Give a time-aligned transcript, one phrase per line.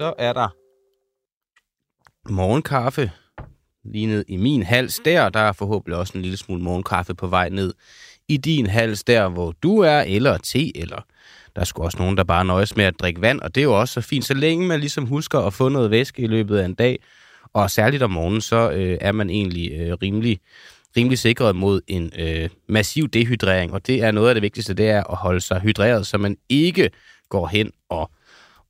[0.00, 0.48] Så er der
[2.32, 3.10] morgenkaffe
[3.84, 5.28] lige ned i min hals der.
[5.28, 7.74] Der er forhåbentlig også en lille smule morgenkaffe på vej ned
[8.28, 11.04] i din hals der, hvor du er, eller te, eller
[11.56, 13.64] der er sgu også nogen, der bare nøjes med at drikke vand, og det er
[13.64, 16.58] jo også så fint, så længe man ligesom husker at få noget væske i løbet
[16.58, 16.98] af en dag,
[17.52, 20.40] og særligt om morgenen, så øh, er man egentlig øh, rimelig,
[20.96, 24.90] rimelig sikret mod en øh, massiv dehydrering, og det er noget af det vigtigste, det
[24.90, 26.90] er at holde sig hydreret, så man ikke
[27.28, 28.10] går hen og,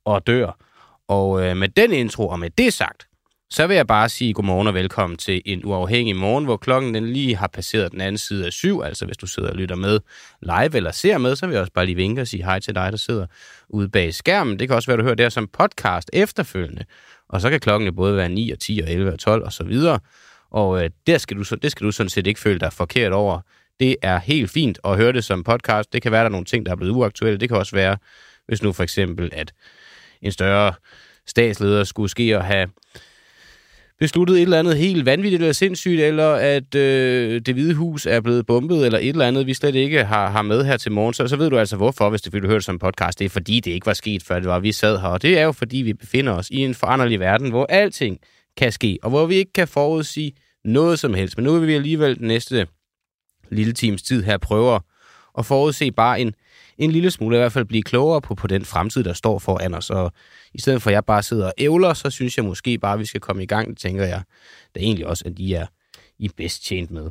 [0.05, 0.70] og dør.
[1.11, 3.07] Og øh, med den intro, og med det sagt,
[3.49, 7.13] så vil jeg bare sige godmorgen og velkommen til en uafhængig morgen, hvor klokken den
[7.13, 8.81] lige har passeret den anden side af syv.
[8.81, 9.99] Altså hvis du sidder og lytter med
[10.41, 12.75] live eller ser med, så vil jeg også bare lige vinke og sige hej til
[12.75, 13.25] dig, der sidder
[13.69, 14.59] ude bag skærmen.
[14.59, 16.85] Det kan også være, du hører det her som podcast efterfølgende.
[17.29, 19.53] Og så kan klokken jo både være 9 og 10 og 11 og 12 og
[19.53, 19.99] så videre.
[20.51, 23.39] Og øh, der skal du, det skal du sådan set ikke føle dig forkert over.
[23.79, 25.93] Det er helt fint at høre det som podcast.
[25.93, 27.39] Det kan være, der er nogle ting, der er blevet uaktuelle.
[27.39, 27.97] Det kan også være,
[28.47, 29.53] hvis nu for eksempel, at
[30.21, 30.73] en større
[31.27, 32.67] statsleder skulle ske at have
[34.01, 38.21] besluttet et eller andet helt vanvittigt eller sindssygt, eller at øh, det hvide hus er
[38.21, 41.13] blevet bombet, eller et eller andet, vi slet ikke har, har med her til morgen,
[41.13, 43.19] så, så ved du altså hvorfor, hvis det, du hører det som podcast.
[43.19, 45.07] Det er fordi, det ikke var sket, før det var, vi sad her.
[45.07, 48.17] Og det er jo fordi, vi befinder os i en foranderlig verden, hvor alting
[48.57, 50.33] kan ske, og hvor vi ikke kan forudsige
[50.65, 51.37] noget som helst.
[51.37, 52.67] Men nu vil vi alligevel den næste
[53.51, 54.81] lille times tid her prøve at
[55.39, 56.33] forudse bare en,
[56.77, 59.73] en lille smule, i hvert fald blive klogere på, på den fremtid, der står foran
[59.73, 59.89] os.
[59.89, 60.11] Og
[60.53, 62.99] i stedet for, at jeg bare sidder og ævler, så synes jeg måske bare, at
[62.99, 63.77] vi skal komme i gang.
[63.77, 64.21] Tænker jeg
[64.75, 65.65] da egentlig også, at I er
[66.19, 67.09] I bedst tjent med.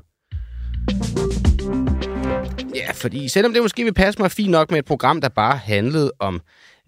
[2.75, 5.57] Ja, fordi selvom det måske vil passe mig fint nok med et program, der bare
[5.57, 6.41] handlede om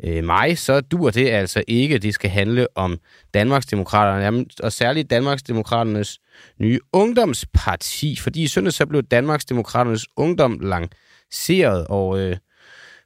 [0.05, 1.99] øh, mig, så dur det altså ikke.
[1.99, 2.99] Det skal handle om
[3.35, 6.19] Danmarksdemokraterne, og særligt Danmarksdemokraternes
[6.59, 10.91] nye ungdomsparti, fordi i søndag så blev Danmarksdemokraternes ungdom lang
[11.33, 12.37] lanceret, og øh,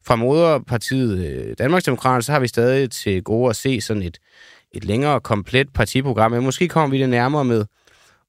[0.07, 4.19] fra moderpartiet øh, Danmarksdemokraterne, så har vi stadig til gode at se sådan et,
[4.73, 7.65] et længere komplet partiprogram, men måske kommer vi det nærmere med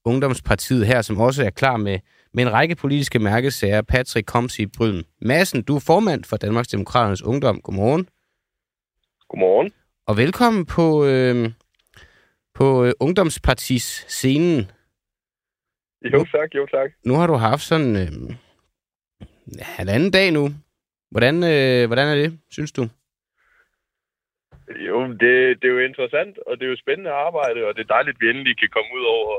[0.06, 2.00] Ungdomspartiet her, som også er klar med,
[2.34, 3.82] med en række politiske mærkesager.
[3.82, 7.62] Patrick Komsi Bryden Madsen, du er formand for Danmarksdemokraternes Ungdom.
[7.62, 8.08] Godmorgen.
[9.30, 9.72] Godmorgen.
[10.08, 11.52] Og velkommen på, øh,
[12.54, 14.72] på øh, Ungdomspartis scenen.
[16.14, 16.90] Jo tak, jo tak.
[17.06, 18.36] Nu har du haft sådan øh,
[19.62, 20.50] halvanden dag nu.
[21.12, 22.84] Hvordan, øh, hvordan er det, synes du?
[24.88, 27.94] Jo, det, det er jo interessant, og det er jo spændende arbejde, og det er
[27.96, 29.34] dejligt, at vi endelig kan komme ud over,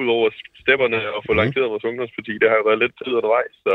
[0.00, 0.26] ud over
[0.62, 1.38] stepperne og få mm.
[1.38, 2.32] lanceret vores ungdomsparti.
[2.40, 3.74] Det har jo været lidt tid undervejs, så,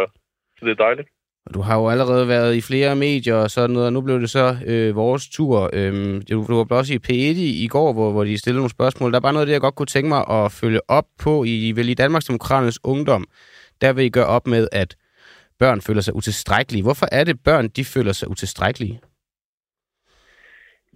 [0.58, 1.10] så det er dejligt.
[1.54, 4.30] Du har jo allerede været i flere medier og sådan noget, og nu blev det
[4.30, 5.70] så øh, vores tur.
[5.74, 8.78] Øhm, du, du var også i P1 i, i går, hvor, hvor de stillede nogle
[8.78, 9.12] spørgsmål.
[9.12, 11.44] Der er bare noget af det, jeg godt kunne tænke mig at følge op på.
[11.44, 13.26] I vel i Danmarksdemokraternes Ungdom,
[13.82, 14.96] der vil I gøre op med, at
[15.60, 16.84] børn føler sig utilstrækkelige.
[16.88, 19.00] Hvorfor er det, børn de føler sig utilstrækkelige?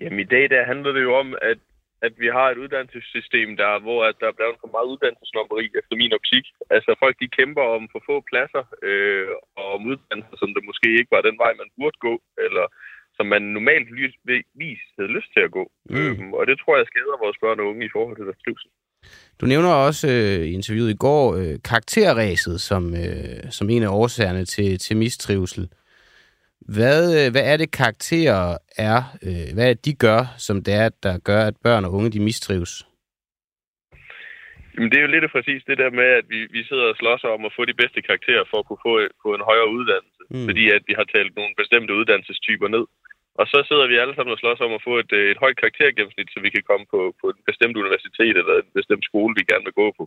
[0.01, 1.59] Jamen i dag der handler det jo om, at,
[2.01, 5.95] at vi har et uddannelsessystem, der, hvor at der er blevet for meget uddannelsesnommeri efter
[6.01, 6.45] min optik.
[6.75, 9.27] Altså folk de kæmper om for få pladser øh,
[9.59, 12.13] og om uddannelser, som det måske ikke var den vej, man burde gå,
[12.45, 12.65] eller
[13.17, 13.87] som man normalt
[14.61, 15.63] vis havde lyst til at gå.
[15.89, 15.95] Mm.
[15.97, 18.69] Øhm, og det tror jeg skader vores børn og unge i forhold til deres trivsel.
[19.41, 23.87] Du nævner også øh, i interviewet i går øh, karakterræset som, øh, som en af
[23.89, 25.69] årsagerne til, til mistrivsel.
[26.75, 28.99] Hvad, øh, hvad er det karakterer er?
[29.27, 32.09] Øh, hvad er det, de gør, som det er, der gør, at børn og unge
[32.11, 32.73] de mistrives?
[34.73, 37.23] Jamen, det er jo lidt præcis det der med, at vi, vi sidder og slås
[37.23, 40.21] om at få de bedste karakterer for at kunne få, få en højere uddannelse.
[40.33, 40.45] Mm.
[40.47, 42.85] Fordi at vi har talt nogle bestemte uddannelsestyper ned.
[43.39, 45.59] Og så sidder vi alle sammen og slås om at få et, øh, et højt
[45.61, 49.49] karaktergennemsnit, så vi kan komme på, på et bestemt universitet eller en bestemt skole, vi
[49.51, 50.05] gerne vil gå på.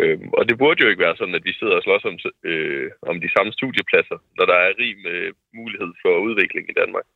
[0.00, 2.16] Øhm, og det burde jo ikke være sådan, at vi sidder og slås om,
[2.50, 5.18] øh, om de samme studiepladser, når der er rig med
[5.58, 7.06] mulighed for udvikling i Danmark.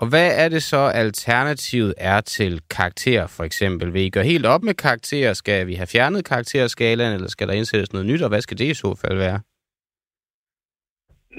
[0.00, 3.92] Og hvad er det så, alternativet er til karakter, for eksempel?
[3.94, 5.32] Vil I gøre helt op med karakterer?
[5.32, 8.64] Skal vi have fjernet karakterskalaen, eller skal der indsættes noget nyt, og hvad skal det
[8.64, 9.40] i så fald være?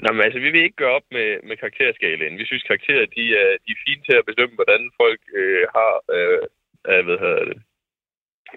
[0.02, 2.38] Nå, men altså, vi vil ikke gøre op med, med karakterskalaen.
[2.38, 5.92] Vi synes, karakterer de er, de er fine til at bedømme, hvordan folk øh, har
[6.16, 6.46] øh,
[6.84, 7.58] af, hvad hedder det,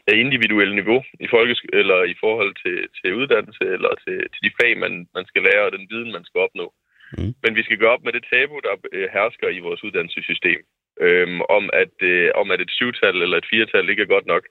[0.07, 4.51] af individuelle niveau i folkesk eller i forhold til, til uddannelse eller til, til de
[4.61, 6.73] fag, man, man skal lære og den viden, man skal opnå.
[7.17, 7.33] Mm.
[7.43, 10.61] Men vi skal gøre op med det tabu, der øh, hersker i vores uddannelsessystem.
[11.01, 14.43] Øhm, om, at, øh, om at et syvtal eller et firetal ikke er godt nok.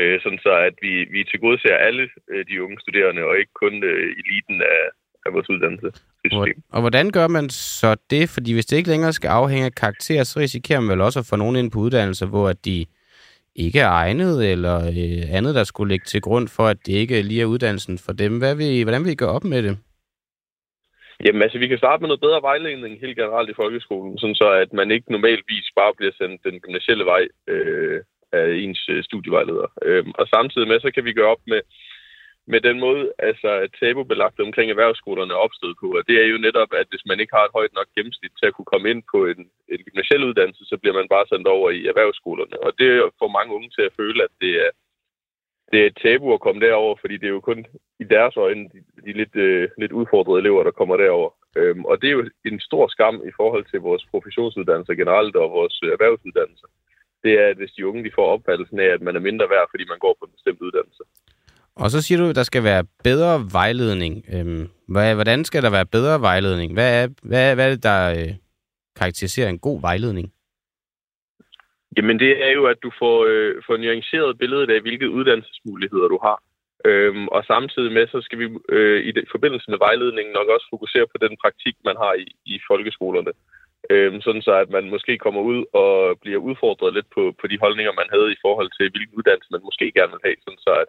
[0.00, 3.84] Øh, sådan så at vi, vi tilgodeser alle øh, de unge studerende, og ikke kun
[3.84, 4.84] øh, eliten af,
[5.26, 5.48] af vores
[6.24, 6.62] uddannelsessystem.
[6.72, 8.28] Og hvordan gør man så det?
[8.28, 11.26] Fordi hvis det ikke længere skal afhænge af karakter, så risikerer man vel også at
[11.30, 12.86] få nogen ind på uddannelser, hvor at de
[13.56, 17.22] ikke er egnet, eller øh, andet, der skulle ligge til grund for, at det ikke
[17.22, 18.38] lige er uddannelsen for dem.
[18.38, 19.78] Hvad vil, hvordan vil I gøre op med det?
[21.24, 24.48] Jamen altså, vi kan starte med noget bedre vejledning helt generelt i folkeskolen, sådan så
[24.62, 28.00] at man ikke normalvis bare bliver sendt den gymnasielle vej øh,
[28.32, 29.66] af ens øh, studievejleder.
[29.86, 31.60] Øh, og samtidig med, så kan vi gøre op med,
[32.46, 35.86] med den måde, altså at tabubelagt omkring erhvervsskolerne er opstået på.
[35.98, 38.46] Og det er jo netop, at hvis man ikke har et højt nok gennemsnit til
[38.46, 39.40] at kunne komme ind på en,
[39.74, 42.56] en gymnasiel uddannelse, så bliver man bare sendt over i erhvervsskolerne.
[42.66, 44.70] Og det får mange unge til at føle, at det er,
[45.72, 47.66] det er et tabu at komme derover, fordi det er jo kun
[48.00, 51.30] i deres øjne de, de lidt, øh, lidt udfordrede elever, der kommer derover.
[51.56, 55.50] Øhm, og det er jo en stor skam i forhold til vores professionsuddannelser generelt og
[55.50, 56.68] vores erhvervsuddannelser.
[57.24, 59.66] Det er, at hvis de unge de får opfattelsen af, at man er mindre værd,
[59.70, 61.02] fordi man går på en bestemt uddannelse.
[61.76, 64.24] Og så siger du, at der skal være bedre vejledning.
[64.34, 66.72] Øhm, hvordan skal der være bedre vejledning?
[66.72, 68.34] Hvad er, hvad, hvad er det, der øh,
[68.96, 70.32] karakteriserer en god vejledning?
[71.96, 76.18] Jamen det er jo, at du får, øh, får nuanceret billedet af, hvilke uddannelsesmuligheder du
[76.22, 76.38] har.
[76.84, 80.66] Øhm, og samtidig med, så skal vi øh, i det, forbindelse med vejledningen nok også
[80.70, 83.32] fokusere på den praktik, man har i, i folkeskolerne.
[83.90, 87.58] Øhm, sådan så, at man måske kommer ud og bliver udfordret lidt på, på de
[87.64, 90.38] holdninger, man havde i forhold til, hvilken uddannelse man måske gerne vil have.
[90.44, 90.88] Sådan så, at,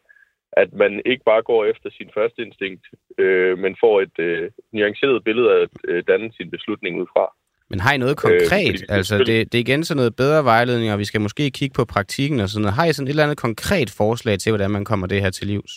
[0.57, 2.85] at man ikke bare går efter sin første instinkt,
[3.17, 7.25] øh, men får et øh, nuanceret billede af at øh, danne sin beslutning ud fra.
[7.69, 8.77] Men har I noget konkret?
[8.89, 11.73] Øh, altså, det, det er igen sådan noget bedre vejledning, og vi skal måske kigge
[11.73, 12.75] på praktikken og sådan noget.
[12.75, 15.47] Har I sådan et eller andet konkret forslag til, hvordan man kommer det her til
[15.47, 15.73] livs?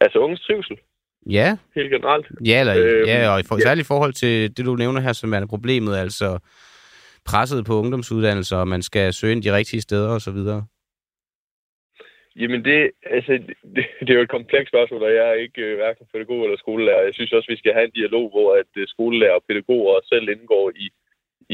[0.00, 0.76] Altså unges trivsel?
[1.26, 1.56] Ja.
[1.74, 2.26] Helt generelt?
[2.44, 3.60] Ja, eller, øhm, ja og i for, ja.
[3.60, 6.38] særligt i forhold til det, du nævner her, som er problemet, altså
[7.24, 10.38] presset på ungdomsuddannelser, og man skal søge ind de rigtige steder osv.?
[12.36, 13.32] Jamen det, altså,
[13.74, 16.58] det, det er jo et komplekst spørgsmål, og jeg er ikke øh, hverken pædagog eller
[16.64, 17.08] skolelærer.
[17.08, 20.28] Jeg synes også, vi skal have en dialog, hvor at øh, skolelærer og pædagoger selv
[20.28, 20.86] indgår i,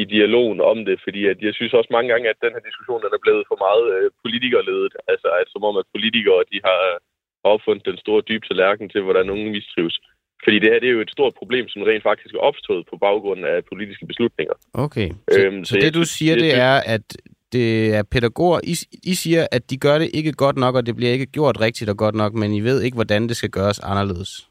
[0.02, 3.02] i dialogen om det, fordi at jeg synes også mange gange, at den her diskussion
[3.04, 4.94] den er blevet for meget øh, politikerledet.
[5.12, 6.82] Altså, at som om, at politikere de har
[7.52, 9.96] opfundet den store dybe tallerken til, hvordan unge mistrives.
[10.44, 12.96] Fordi det her det er jo et stort problem, som rent faktisk er opstået på
[12.96, 14.54] baggrund af politiske beslutninger.
[14.74, 17.06] Okay, så, øhm, så, så det du siger, det er, at
[17.52, 18.60] det er pædagoger.
[18.64, 18.74] I,
[19.04, 21.90] I siger, at de gør det ikke godt nok, og det bliver ikke gjort rigtigt
[21.90, 24.48] og godt nok, men I ved ikke, hvordan det skal gøres anderledes.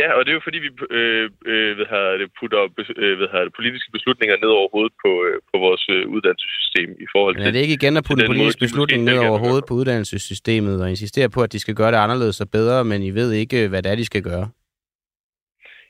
[0.00, 2.60] Ja, og det er jo fordi, vi øh, øh, hvad det, putter
[3.02, 7.06] øh, hvad det, politiske beslutninger ned over hovedet på, øh, på vores øh, uddannelsessystem i
[7.14, 7.40] forhold til...
[7.40, 10.82] Men er det ikke igen at putte en politisk beslutning ned over hovedet på uddannelsessystemet
[10.82, 13.68] og insistere på, at de skal gøre det anderledes og bedre, men I ved ikke,
[13.68, 14.46] hvad det er, de skal gøre?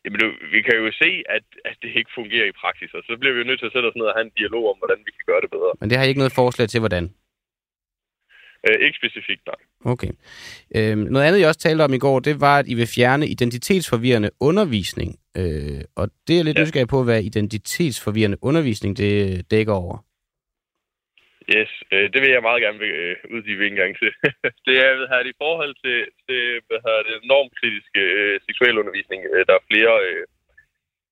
[0.04, 3.12] Jamen, du, vi kan jo se, at, at det ikke fungerer i praksis, og så
[3.20, 5.00] bliver vi jo nødt til at sætte os ned og have en dialog om, hvordan
[5.06, 5.72] vi kan gøre det bedre.
[5.80, 7.04] Men det har I ikke noget forslag til, hvordan?
[8.66, 9.60] Øh, ikke specifikt, nej.
[9.92, 10.12] Okay.
[10.76, 13.28] Øhm, noget andet, jeg også talte om i går, det var, at I vil fjerne
[13.28, 15.10] identitetsforvirrende undervisning.
[15.36, 16.62] Øh, og det er lidt ja.
[16.62, 19.96] nysgerrig på, hvad identitetsforvirrende undervisning det dækker over.
[21.52, 24.10] Yes, øh, det vil jeg meget gerne øh, uddybe en gang til.
[24.66, 29.20] det er hvad her, i forhold til, til hvad her, det, normkritiske øh, seksualundervisning.
[29.32, 30.22] Øh, der er flere, øh,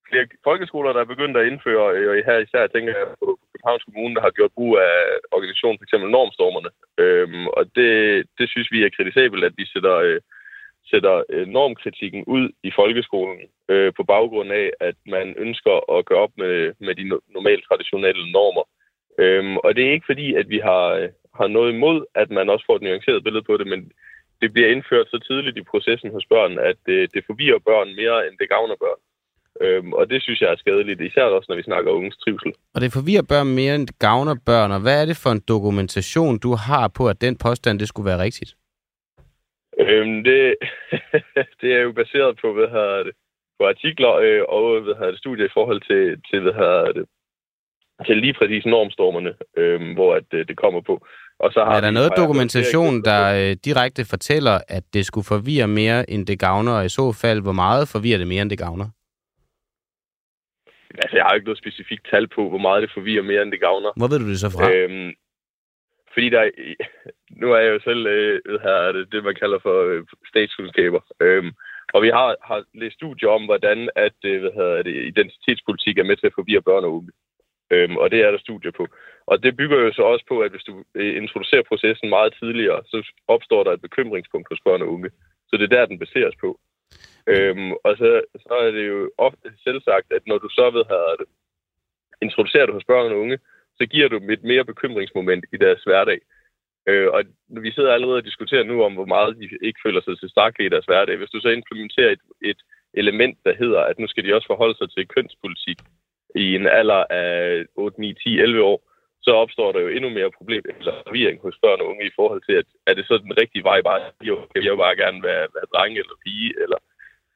[0.09, 3.85] flere folkeskoler, der er begyndt at indføre, øh, og her især tænker jeg på Københavns
[3.85, 4.97] Kommune, der har gjort brug af
[5.37, 5.95] organisationen, f.eks.
[6.17, 6.71] Normstormerne.
[7.03, 7.93] Øhm, og det,
[8.39, 10.21] det synes vi er kritisabelt, at de sætter, øh,
[10.91, 13.41] sætter øh, normkritikken ud i folkeskolen
[13.73, 16.57] øh, på baggrund af, at man ønsker at gøre op med,
[16.87, 17.05] med de
[17.37, 18.65] normalt traditionelle normer.
[19.19, 22.51] Øhm, og det er ikke fordi, at vi har, øh, har noget imod, at man
[22.51, 23.93] også får et nuanceret billede på det, men
[24.41, 28.27] det bliver indført så tidligt i processen hos børn, at det, det forvirrer børn mere,
[28.27, 29.01] end det gavner børn.
[29.61, 32.53] Øhm, og det synes jeg er skadeligt, især også når vi snakker unges trivsel.
[32.75, 34.71] Og det forvirrer børn mere, end det gavner børn.
[34.73, 38.11] Og hvad er det for en dokumentation, du har på, at den påstand, det skulle
[38.11, 38.55] være rigtigt?
[39.81, 40.55] Øhm, det,
[41.61, 43.13] det er jo baseret på, hvad hedder det,
[43.59, 47.05] på artikler øh, og hvad hedder det, studier i forhold til, til hvad hedder det,
[48.07, 51.07] til lige præcis normstormerne, øh, hvor at, øh, det kommer på.
[51.39, 55.69] Og så har er der noget dokumentation, der øh, direkte fortæller, at det skulle forvirre
[55.69, 58.59] mere, end det gavner, og i så fald, hvor meget forvirrer det mere, end det
[58.59, 58.89] gavner?
[61.03, 63.61] Altså, jeg har ikke noget specifikt tal på, hvor meget det forvirrer mere, end det
[63.61, 63.91] gavner.
[63.97, 64.71] Hvor ved du det så fra?
[64.73, 65.13] Øhm,
[66.15, 66.43] fordi der,
[67.41, 71.01] nu er jeg jo selv øh, her, det, det, man kalder for øh, statskundskaber.
[71.21, 71.53] Øhm,
[71.95, 76.05] og vi har, har læst studier om, hvordan at, øh, hvad hedder det, identitetspolitik er
[76.05, 77.13] med til at forvirre børn og unge.
[77.73, 78.87] Øhm, og det er der studier på.
[79.27, 82.81] Og det bygger jo så også på, at hvis du øh, introducerer processen meget tidligere,
[82.87, 85.11] så opstår der et bekymringspunkt hos børn og unge.
[85.49, 86.61] Så det er der, den baseres på.
[87.27, 91.17] Øhm, og så, så er det jo ofte selvsagt, at når du så ved have
[91.21, 91.29] det,
[92.23, 93.39] introducerer du hos børn og unge,
[93.79, 96.21] så giver du dem et mere bekymringsmoment i deres hverdag.
[96.89, 100.19] Øh, og vi sidder allerede og diskuterer nu om, hvor meget de ikke føler sig
[100.19, 101.17] til i deres hverdag.
[101.17, 102.61] Hvis du så implementerer et, et
[102.95, 105.79] element, der hedder, at nu skal de også forholde sig til kønspolitik,
[106.35, 108.79] i en alder af 8, 9, 10, 11 år,
[109.23, 112.43] så opstår der jo endnu mere problem eller forvirring hos børn og unge i forhold
[112.49, 114.01] til, at er det så den rigtige vej bare,
[114.53, 116.79] kan jeg jo bare gerne være, være dreng eller pige, eller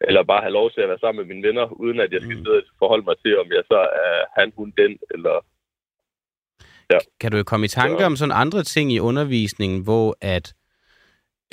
[0.01, 2.37] eller bare have lov til at være sammen med mine venner, uden at jeg skal
[2.37, 5.45] sidde og forholde mig til, om jeg så er han, hun, den, eller...
[6.91, 6.99] Ja.
[7.21, 8.07] Kan du komme i tanke så...
[8.07, 10.55] om sådan andre ting i undervisningen, hvor at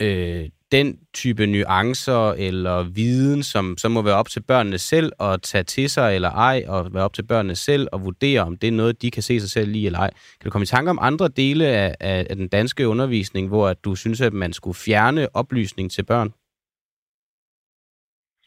[0.02, 5.42] øh, den type nuancer eller viden, som så må være op til børnene selv at
[5.42, 8.68] tage til sig eller ej, og være op til børnene selv at vurdere, om det
[8.68, 10.12] er noget, de kan se sig selv i eller ej.
[10.40, 13.68] Kan du komme i tanke om andre dele af, af, af den danske undervisning, hvor
[13.68, 16.30] at du synes, at man skulle fjerne oplysning til børn?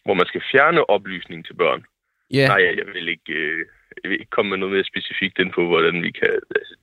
[0.04, 1.84] Hvor man skal fjerne oplysning til børn?
[2.30, 2.36] Ja.
[2.38, 2.48] Yeah.
[2.48, 3.66] Nej, jeg vil ikke, øh,
[4.02, 6.32] jeg vil ikke komme med noget mere specifikt ind på, hvordan vi kan...
[6.56, 6.74] Altså,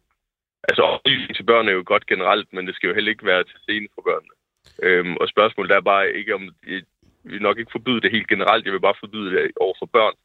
[0.69, 3.43] altså oplysning til børn er jo godt generelt, men det skal jo heller ikke være
[3.43, 4.33] til scene for børnene.
[4.87, 6.81] Øhm, og spørgsmålet er bare ikke, om øh,
[7.23, 8.65] vi vil nok ikke forbyde det helt generelt.
[8.65, 10.15] Jeg vil bare forbyde det over for børn.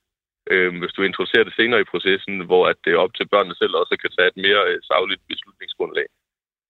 [0.51, 3.55] Øhm, hvis du introducerer det senere i processen, hvor at det er op til børnene
[3.55, 6.07] selv også kan tage et mere øh, savligt beslutningsgrundlag.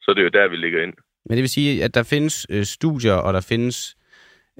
[0.03, 0.95] Så det er jo der, vi ligger ind.
[1.27, 3.97] Men det vil sige, at der findes øh, studier, og der findes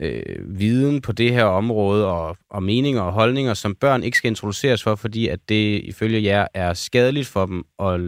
[0.03, 4.29] øh, viden på det her område, og, og meninger og holdninger, som børn ikke skal
[4.29, 8.01] introduceres for, fordi at det ifølge jer er skadeligt for dem at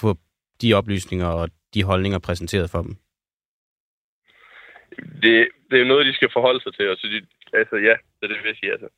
[0.00, 0.16] få
[0.62, 2.96] de oplysninger og de holdninger præsenteret for dem
[5.22, 7.18] det, det er noget, de skal forholde sig til, og så de,
[7.60, 8.88] altså ja, så det vil jeg sige altså.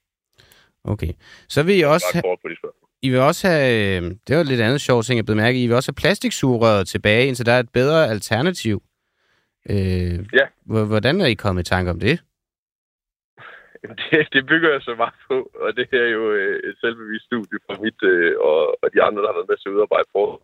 [0.85, 1.13] Okay.
[1.49, 2.37] Så vil I også have,
[3.03, 5.67] I vil også have, øh, det var lidt andet sjovt ting, jeg blev mærke I
[5.67, 8.83] vil også have plastiksugerøret tilbage, indtil der er et bedre alternativ.
[9.71, 10.47] Øh, ja.
[10.65, 12.21] Hvordan er I kommet i tanke om det?
[14.11, 17.59] Det, det bygger jeg så meget på, og det er jo øh, et selvbevist studie
[17.67, 20.43] fra mit øh, og, og de andre, der har været med til at udarbejde for.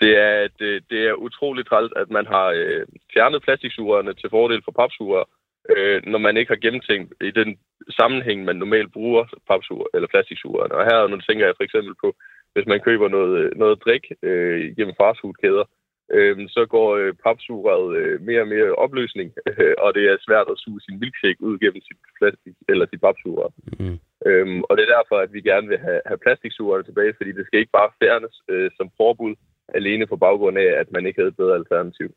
[0.00, 4.30] Det er, at øh, det er utroligt trælt, at man har øh, fjernet plastiksugererne til
[4.30, 5.24] fordel for papsuger,
[5.72, 7.58] øh, når man ikke har gennemtænkt i den
[7.98, 10.74] sammenhæng, man normalt bruger papsuger eller plastiksugererne.
[10.74, 12.08] Og her nu tænker jeg for eksempel på,
[12.52, 15.64] hvis man køber noget, øh, noget drik øh, gennem fastfoodkæder,
[16.12, 20.48] øh, så går øh, papsugerøret øh, mere og mere opløsning, øh, og det er svært
[20.50, 23.50] at suge sin milkshake ud gennem sit plastik eller sit papsugerør.
[23.80, 23.98] Mm.
[24.26, 27.60] Øhm, og det er derfor, at vi gerne vil have, have tilbage, fordi det skal
[27.60, 29.34] ikke bare fjernes øh, som forbud
[29.74, 32.08] alene på baggrund af, at man ikke havde et bedre alternativ.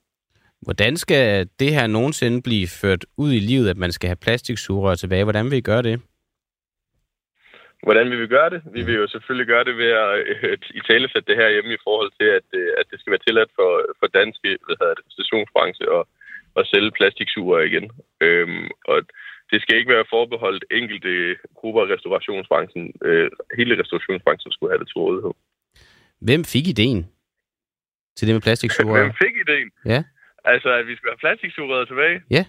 [0.62, 4.96] Hvordan skal det her nogensinde blive ført ud i livet, at man skal have plastiksugerør
[4.96, 5.24] tilbage?
[5.24, 6.02] Hvordan vil I gøre det?
[7.84, 8.62] Hvordan vil vi gøre det?
[8.76, 11.74] Vi vil jo selvfølgelig gøre det ved at øh, i tale sætte det her hjemme
[11.74, 14.96] i forhold til, at, øh, at det skal være tilladt for, for danske hvad hedder
[15.00, 16.04] det, stationsbranche og,
[16.60, 17.86] at sælge plastiksuger igen.
[18.22, 18.98] Øhm, og
[19.52, 22.94] det skal ikke være forbeholdt enkelte grupper af restaurationsbranchen.
[23.08, 25.34] Øh, hele restaurationsbranchen skulle have det til rådighed.
[26.28, 27.02] Hvem fik ideen
[28.16, 29.02] til det med plastiksuger?
[29.02, 29.70] Hvem fik ideen?
[29.86, 30.04] Ja.
[30.46, 32.22] Altså, at vi skal have plastiksugerør tilbage?
[32.30, 32.46] Ja.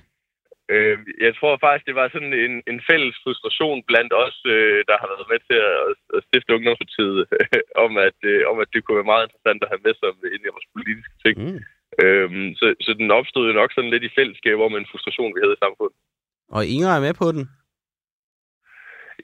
[0.75, 4.97] Øh, jeg tror faktisk, det var sådan en, en fælles frustration blandt os, øh, der
[5.01, 5.79] har været med til at,
[6.17, 9.71] at stifte Ungdomspartiet, øh, om, at, øh, om at det kunne være meget interessant at
[9.73, 11.37] have med sig ind i vores politiske ting.
[11.45, 11.59] Mm.
[12.03, 12.29] Øh,
[12.61, 15.57] så, så den opstod jo nok sådan lidt i fællesskab om en frustration, vi havde
[15.59, 15.99] i samfundet.
[16.57, 17.45] Og Inger er med på den?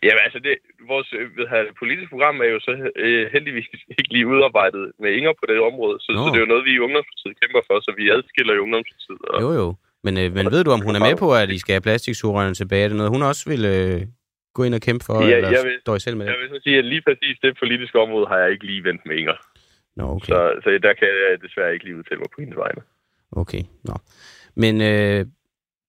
[0.06, 0.54] Jamen altså, det,
[0.92, 2.72] vores ved her, politiske program er jo så
[3.04, 6.52] øh, heldigvis ikke lige udarbejdet med Inger på det område, så, så det er jo
[6.52, 9.22] noget, vi i Ungdomspartiet kæmper for, så vi adskiller i Ungdomspartiet.
[9.32, 9.68] Og, jo, jo.
[10.04, 12.54] Men, øh, men ved du, om hun er med på, at I skal have plastiksugerørene
[12.54, 12.84] tilbage?
[12.84, 14.00] Er det noget, hun også vil øh,
[14.54, 16.32] gå ind og kæmpe for, ja, eller jeg vil, står I selv med det?
[16.32, 19.02] Jeg vil så sige, at lige præcis det politiske område har jeg ikke lige vendt
[19.06, 19.36] med Inger.
[19.96, 20.32] Nå, okay.
[20.32, 22.80] Så, så der kan jeg desværre ikke lige udtale mig på hendes vegne.
[23.32, 23.94] Okay, nå.
[24.56, 25.26] Men øh,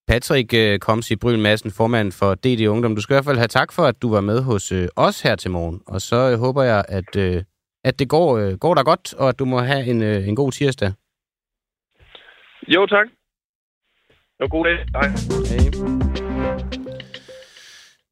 [0.08, 3.48] Patrick øh, Komsi Bryl Madsen, formand for DD Ungdom, du skal i hvert fald have
[3.48, 5.82] tak for, at du var med hos øh, os her til morgen.
[5.88, 7.44] Og så øh, håber jeg, at, øh,
[7.84, 10.36] at det går, øh, går der godt, og at du må have en, øh, en
[10.36, 10.92] god tirsdag.
[12.68, 13.08] Jo, tak.
[14.40, 14.78] Og god dag.
[14.96, 15.08] Hej.
[15.50, 15.72] Hey.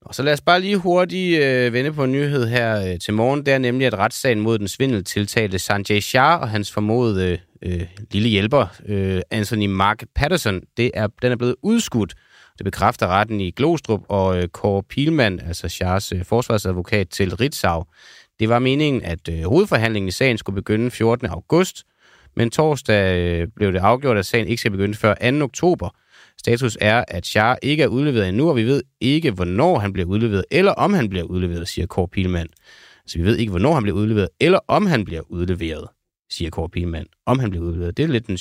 [0.02, 3.14] Og så lad os bare lige hurtigt øh, vende på en nyhed her øh, til
[3.14, 3.46] morgen.
[3.46, 8.30] Det er nemlig, at retssagen mod den svindeltiltalte Sanjay Shah og hans formodede øh, lille
[8.30, 12.14] hjælper, øh, Anthony Mark Patterson, det er, den er blevet udskudt.
[12.58, 17.84] Det bekræfter retten i Glostrup og øh, Kåre Pilman, altså Shahs øh, forsvarsadvokat til Ritzau.
[18.40, 21.28] Det var meningen, at øh, hovedforhandlingen i sagen skulle begynde 14.
[21.28, 21.84] august,
[22.36, 25.44] men torsdag øh, blev det afgjort, at sagen ikke skal begynde før 2.
[25.44, 25.90] oktober.
[26.40, 30.10] Status er, at Char ikke er udleveret endnu, og vi ved ikke, hvornår han bliver
[30.10, 32.50] udleveret, eller om han bliver udleveret, siger Kåre Pilmand.
[32.50, 35.88] Så altså, vi ved ikke, hvornår han bliver udleveret, eller om han bliver udleveret,
[36.30, 37.08] siger Kåre Pilmand.
[37.26, 37.98] Om han bliver udleveret.
[37.98, 38.38] Det er lidt en,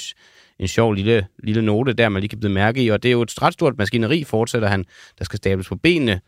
[0.58, 3.12] en sjov lille, lille note, der man lige kan blive mærke i, og det er
[3.12, 4.84] jo et ret stort maskineri, fortsætter han,
[5.18, 6.20] der skal stables på benene,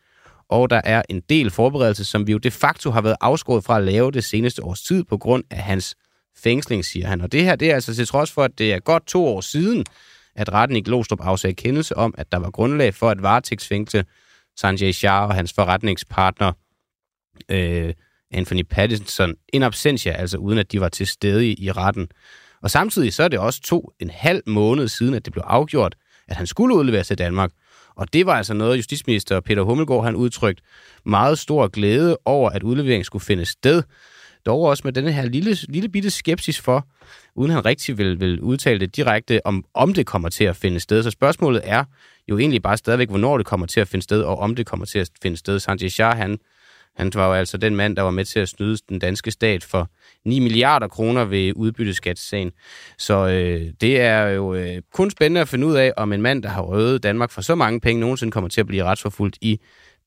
[0.48, 3.78] og der er en del forberedelse, som vi jo de facto har været afskåret fra
[3.78, 5.94] at lave det seneste års tid på grund af hans
[6.36, 7.20] fængsling, siger han.
[7.20, 9.40] Og det her, det er altså til trods for, at det er godt to år
[9.40, 9.84] siden,
[10.36, 14.04] at retten i Glostrup afsagde kendelse om, at der var grundlag for at varetægtsfængsle
[14.56, 16.52] Sanjay Shah og hans forretningspartner
[17.48, 17.94] øh,
[18.30, 22.08] Anthony Pattinson in absentia, altså uden at de var til stede i retten.
[22.62, 25.96] Og samtidig så er det også to en halv måned siden, at det blev afgjort,
[26.28, 27.50] at han skulle udleveres til Danmark.
[27.96, 30.60] Og det var altså noget, justitsminister Peter Hummelgaard han udtrykt
[31.04, 33.82] meget stor glæde over, at udleveringen skulle finde sted.
[34.46, 36.86] Dog også med denne her lille, lille bitte skepsis for,
[37.34, 40.80] uden han rigtig vil, vil udtale det direkte, om, om det kommer til at finde
[40.80, 41.02] sted.
[41.02, 41.84] Så spørgsmålet er
[42.28, 44.86] jo egentlig bare stadigvæk, hvornår det kommer til at finde sted, og om det kommer
[44.86, 45.60] til at finde sted.
[45.60, 46.38] Sanjay Shah, han
[46.96, 49.64] han var jo altså den mand, der var med til at snyde den danske stat
[49.64, 49.90] for
[50.24, 52.52] 9 milliarder kroner ved udbytteskatssagen.
[52.98, 56.42] Så øh, det er jo øh, kun spændende at finde ud af, om en mand,
[56.42, 59.60] der har røvet Danmark for så mange penge, nogensinde kommer til at blive retsforfulgt i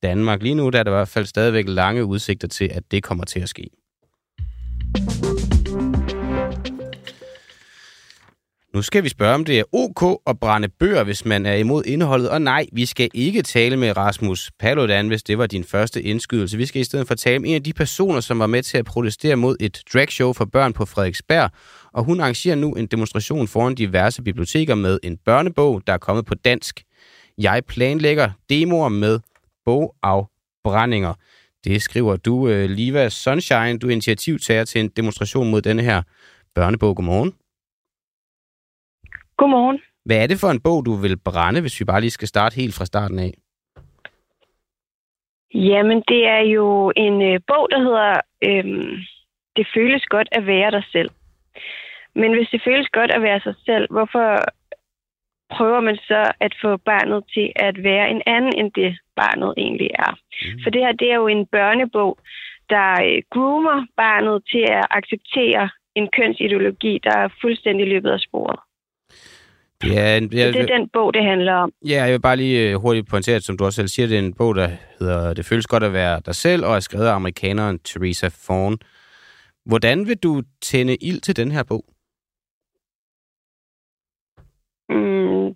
[0.04, 0.44] Danmark.
[0.44, 3.26] Lige nu der er der i hvert fald stadigvæk lange udsigter til, at det kommer
[3.26, 3.70] til at ske.
[8.78, 11.84] Nu skal vi spørge, om det er ok at brænde bøger, hvis man er imod
[11.86, 12.30] indholdet.
[12.30, 16.58] Og nej, vi skal ikke tale med Rasmus Paludan, hvis det var din første indskydelse.
[16.58, 18.78] Vi skal i stedet for tale med en af de personer, som var med til
[18.78, 21.52] at protestere mod et dragshow for børn på Frederiksberg.
[21.94, 26.26] Og hun arrangerer nu en demonstration foran diverse biblioteker med en børnebog, der er kommet
[26.26, 26.84] på dansk.
[27.38, 29.20] Jeg planlægger demoer med
[29.66, 31.14] bogafbrændinger.
[31.68, 33.80] Det skriver du, øh, Liva Sunshine.
[33.80, 36.02] Du er initiativtager til en demonstration mod denne her
[36.56, 36.96] børnebog.
[36.96, 37.32] Godmorgen.
[39.38, 39.80] Godmorgen.
[40.06, 42.56] Hvad er det for en bog, du vil brænde, hvis vi bare lige skal starte
[42.56, 43.34] helt fra starten af?
[45.54, 48.12] Jamen, det er jo en øh, bog, der hedder
[48.48, 48.96] øhm,
[49.56, 51.10] Det føles godt at være dig selv.
[52.16, 54.28] Men hvis det føles godt at være sig selv, hvorfor
[55.56, 59.90] prøver man så at få barnet til at være en anden, end det barnet egentlig
[60.08, 60.12] er?
[60.12, 60.60] Mm.
[60.64, 62.18] For det her, det er jo en børnebog,
[62.70, 68.60] der øh, groomer barnet til at acceptere en kønsideologi, der er fuldstændig løbet af sporet.
[69.82, 71.72] Det er, en, jeg, det er den bog, det handler om.
[71.88, 74.16] Ja, jeg vil bare lige øh, hurtigt pointere, at som du også selv siger, det
[74.16, 77.08] er en bog, der hedder Det føles godt at være dig selv, og er skrevet
[77.08, 78.78] af amerikaneren Theresa Fawn.
[79.66, 81.86] Hvordan vil du tænde ild til den her bog?
[84.90, 85.56] Mm,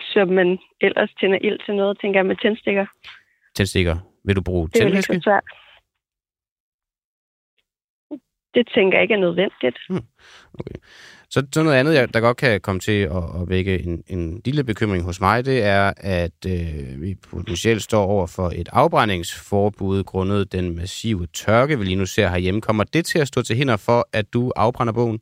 [0.00, 2.86] som man ellers tænder ild til noget, tænker jeg med tændstikker.
[3.56, 3.96] Tændstikker.
[4.24, 5.12] Vil du bruge det tændvæske?
[5.12, 5.40] Det er
[8.54, 9.78] Det tænker jeg ikke er nødvendigt.
[9.88, 10.06] Hmm.
[10.54, 10.78] Okay.
[11.30, 14.64] Så, så noget andet, der godt kan komme til at, at vække en, en lille
[14.64, 20.52] bekymring hos mig, det er, at øh, vi potentielt står over for et afbrændingsforbud grundet
[20.52, 22.60] den massive tørke, vi lige nu ser herhjemme.
[22.60, 25.20] Kommer det til at stå til hinder for, at du afbrænder bogen?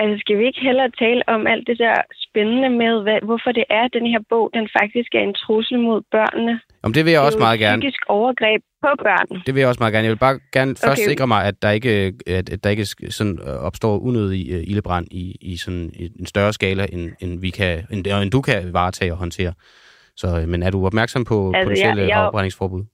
[0.00, 3.64] Altså, skal vi ikke hellere tale om alt det der spændende med, hvad, hvorfor det
[3.70, 6.60] er, at den her bog den faktisk er en trussel mod børnene?
[6.82, 7.82] Om det vil jeg det også meget gerne.
[7.82, 9.42] Det er overgreb på børn.
[9.46, 10.04] Det vil jeg også meget gerne.
[10.06, 10.88] Jeg vil bare gerne okay.
[10.88, 12.86] først sikre mig, at der ikke, at der ikke
[13.18, 17.50] sådan øh, opstår unødig uh, ildebrand i, i sådan en større skala, end, end, vi
[17.50, 19.52] kan, end, end du kan varetage og håndtere.
[20.16, 22.84] Så, øh, men er du opmærksom på altså, potentielle jeg, jeg, afbrændingsforbud?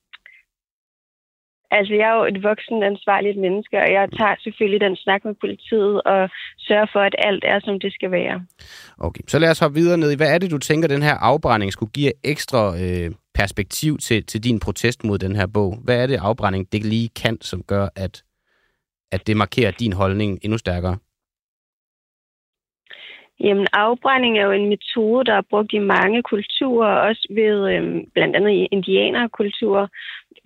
[1.71, 5.35] Altså, jeg er jo et voksen ansvarligt menneske, og jeg tager selvfølgelig den snak med
[5.41, 8.47] politiet og sørger for, at alt er, som det skal være.
[8.99, 11.15] Okay, så lad os hoppe videre ned i, hvad er det, du tænker, den her
[11.15, 15.79] afbrænding skulle give ekstra øh, perspektiv til, til din protest mod den her bog?
[15.85, 18.23] Hvad er det, afbrænding det lige kan, som gør, at,
[19.13, 20.97] at det markerer din holdning endnu stærkere?
[23.41, 27.83] Jamen, afbrænding er jo en metode, der er brugt i mange kulturer, også ved øh,
[28.15, 29.87] blandt andet indianerkulturer,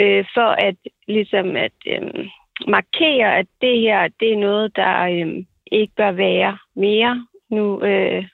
[0.00, 0.76] øh, for at
[1.08, 2.28] ligesom at øh,
[2.68, 7.26] markere, at det her, det er noget, der øh, ikke bør være mere.
[7.50, 8.24] Nu, øh,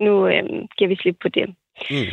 [0.00, 0.44] nu øh,
[0.78, 1.48] giver vi slip på det.
[1.90, 2.12] Mm.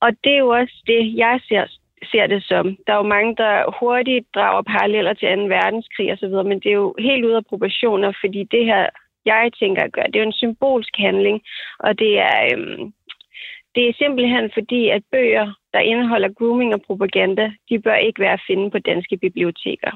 [0.00, 1.64] Og det er jo også det, jeg ser,
[2.10, 2.76] ser det som.
[2.86, 5.42] Der er jo mange, der hurtigt drager paralleller til 2.
[5.42, 8.86] verdenskrig osv., men det er jo helt ude af proportioner, fordi det her,
[9.24, 11.42] jeg tænker at gøre, det er jo en symbolsk handling,
[11.78, 12.92] og det er, øhm,
[13.74, 18.32] det er simpelthen fordi, at bøger, der indeholder grooming og propaganda, de bør ikke være
[18.32, 19.92] at finde på danske biblioteker.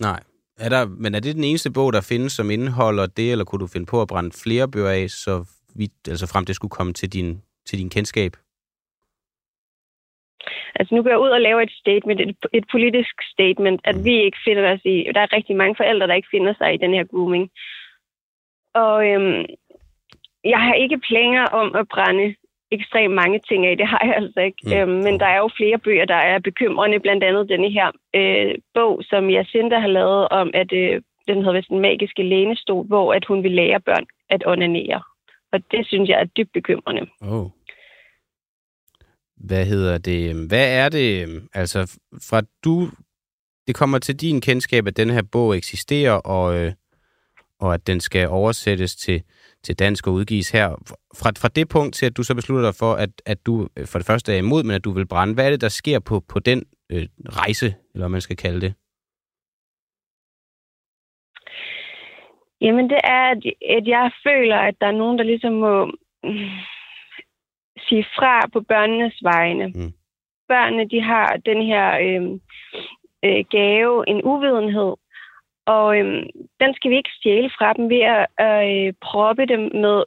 [0.00, 0.20] Nej.
[0.58, 3.60] Er der, men er det den eneste bog, der findes, som indeholder det, eller kunne
[3.60, 5.34] du finde på at brænde flere bøger af, så
[5.74, 8.32] vidt, altså frem det skulle komme til din, til din kendskab?
[10.74, 14.04] Altså nu går jeg ud og laver et statement, et, et politisk statement, at mm.
[14.04, 16.82] vi ikke finder os i, der er rigtig mange forældre, der ikke finder sig i
[16.84, 17.50] den her grooming.
[18.74, 19.44] Og øhm,
[20.44, 22.34] jeg har ikke planer om at brænde
[22.70, 23.76] ekstremt mange ting af.
[23.76, 24.62] Det har jeg altså ikke.
[24.64, 24.72] Mm.
[24.72, 27.00] Øhm, men der er jo flere bøger, der er bekymrende.
[27.00, 31.52] Blandt andet denne her øh, bog, som Jacinda har lavet om, at øh, den hedder
[31.52, 35.02] vist den magiske lænestol, hvor at hun vil lære børn at onanere.
[35.52, 37.02] Og det synes jeg er dybt bekymrende.
[37.20, 37.46] Oh.
[39.36, 40.48] Hvad hedder det?
[40.48, 41.98] Hvad er det, altså
[42.30, 42.88] fra du,
[43.66, 46.72] det kommer til din kendskab, at den her bog eksisterer, og, øh,
[47.60, 49.22] og at den skal oversættes til,
[49.64, 50.68] til dansk og udgives her.
[51.18, 53.86] Fra, fra det punkt til, at du så beslutter dig for, at, at du øh,
[53.86, 55.34] for det første er imod, men at du vil brænde.
[55.34, 58.60] Hvad er det, der sker på, på den øh, rejse, eller hvad man skal kalde
[58.60, 58.74] det?
[62.60, 63.42] Jamen, det er, at,
[63.78, 65.74] at jeg føler, at der er nogen, der ligesom må
[67.88, 69.66] sige fra på børnenes vegne.
[69.66, 69.92] Mm.
[70.48, 72.22] Børnene, de har den her øh,
[73.24, 74.92] øh, gave, en uvidenhed,
[75.66, 76.22] og øh,
[76.60, 80.04] den skal vi ikke stjæle fra dem ved at øh, proppe dem med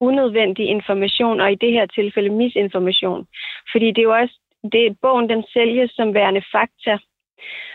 [0.00, 3.26] unødvendig information, og i det her tilfælde misinformation.
[3.72, 4.34] Fordi det er jo også,
[4.72, 6.98] det, bogen den sælges som værende fakta,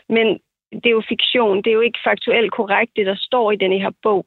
[0.10, 0.28] men
[0.74, 3.72] det er jo fiktion, det er jo ikke faktuelt korrekt, det der står i den
[3.72, 4.26] her bog.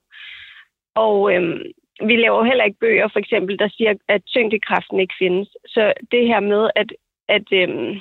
[0.95, 1.63] Og øhm,
[2.09, 5.49] vi laver heller ikke bøger, for eksempel, der siger, at tyngdekraften ikke findes.
[5.67, 6.93] Så det her med at,
[7.29, 8.01] at øhm,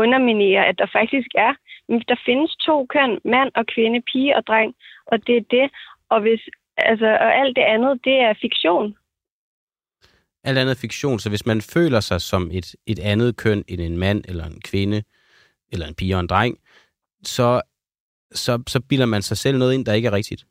[0.00, 1.52] underminere, at der faktisk er,
[2.10, 4.74] der findes to køn, mand og kvinde, pige og dreng,
[5.06, 5.66] og det er det.
[6.08, 6.42] Og, hvis,
[6.76, 8.96] altså, og alt det andet, det er fiktion.
[10.44, 13.98] Alt andet fiktion, så hvis man føler sig som et, et andet køn end en
[13.98, 15.02] mand eller en kvinde,
[15.72, 16.58] eller en pige og en dreng,
[17.22, 17.62] så,
[18.32, 20.44] så, så bilder man sig selv noget ind, der ikke er rigtigt.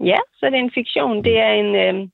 [0.00, 1.24] Ja, så er det en fiktion.
[1.24, 1.76] Det er en...
[1.76, 2.08] Øh,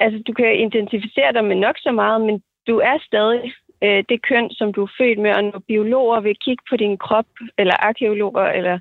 [0.00, 3.52] altså, du kan identificere dig med nok så meget, men du er stadig
[3.84, 6.98] øh, det køn, som du er født med, og når biologer vil kigge på din
[6.98, 7.26] krop,
[7.58, 8.78] eller arkeologer, eller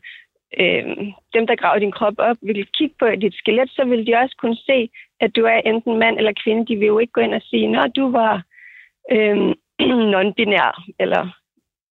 [0.60, 0.86] øh,
[1.34, 4.36] dem, der graver din krop op, vil kigge på dit skelet, så vil de også
[4.38, 4.90] kunne se,
[5.20, 6.68] at du er enten mand eller kvinde.
[6.68, 8.44] De vil jo ikke gå ind og sige, når du var
[9.12, 9.38] øh,
[10.14, 11.24] non-binær, eller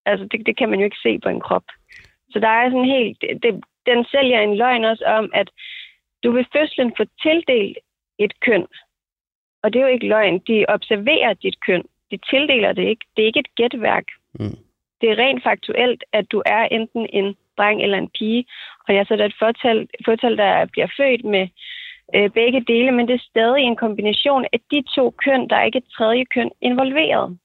[0.06, 1.64] altså det, det kan man jo ikke se på en krop.
[2.30, 5.48] Så der er sådan helt, det, den sælger en løgn også om, at
[6.24, 7.78] du ved fødslen få tildelt
[8.18, 8.66] et køn.
[9.62, 10.38] Og det er jo ikke løgn.
[10.38, 11.84] De observerer dit køn.
[12.12, 13.04] De tildeler det ikke.
[13.16, 14.06] Det er ikke et gætværk.
[14.40, 14.56] Mm.
[15.00, 18.44] Det er rent faktuelt, at du er enten en dreng eller en pige.
[18.88, 21.44] Og jeg så der er et fortal, fortal, der bliver født med
[22.16, 25.48] øh, begge dele, men det er stadig en kombination af de to køn.
[25.48, 27.38] Der er ikke et tredje køn involveret.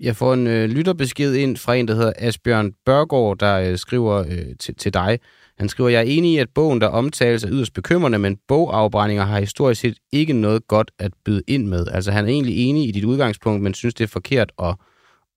[0.00, 4.18] Jeg får en øh, lytterbesked ind fra en, der hedder Asbjørn Børgaard, der øh, skriver
[4.18, 5.18] øh, til, til dig.
[5.60, 9.24] Han skriver, jeg er enig i, at bogen, der omtales, er yderst bekymrende, men bogafbrændinger
[9.24, 11.86] har historisk set ikke noget godt at byde ind med.
[11.92, 14.74] Altså han er egentlig enig i dit udgangspunkt, men synes, det er forkert at,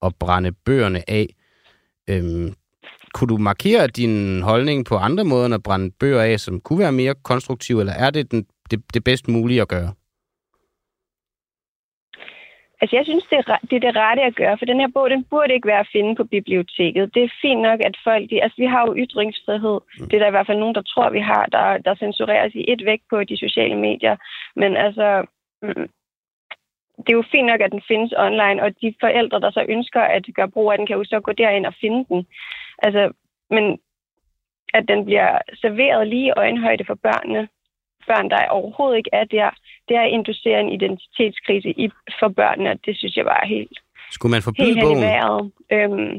[0.04, 1.36] at brænde bøgerne af.
[2.10, 2.54] Øhm,
[3.14, 6.80] kunne du markere din holdning på andre måder end at brænde bøger af, som kunne
[6.80, 9.94] være mere konstruktive, eller er det den, det, det bedst mulige at gøre?
[12.84, 15.10] Altså, jeg synes, det er, det er det rette at gøre, for den her bog,
[15.10, 17.14] den burde ikke være at finde på biblioteket.
[17.16, 18.30] Det er fint nok, at folk...
[18.30, 19.80] De, altså, vi har jo ytringsfrihed.
[20.00, 20.08] Mm.
[20.08, 22.66] Det er der i hvert fald nogen, der tror, vi har, der, der censureres i
[22.68, 24.16] et væk på de sociale medier.
[24.56, 25.26] Men altså...
[25.62, 25.90] Mm,
[26.98, 30.02] det er jo fint nok, at den findes online, og de forældre, der så ønsker
[30.02, 32.28] at gøre brug af den, kan jo så gå derind og finde den.
[32.84, 33.12] Altså,
[33.50, 33.80] men
[34.74, 37.48] at den bliver serveret lige i øjenhøjde for børnene,
[38.08, 39.50] børn, der overhovedet ikke er der,
[39.88, 43.78] det er at inducere en identitetskrise i, for børnene, det synes jeg bare er helt
[44.12, 45.04] Skulle man forbyde helt bogen?
[45.76, 46.14] Øhm,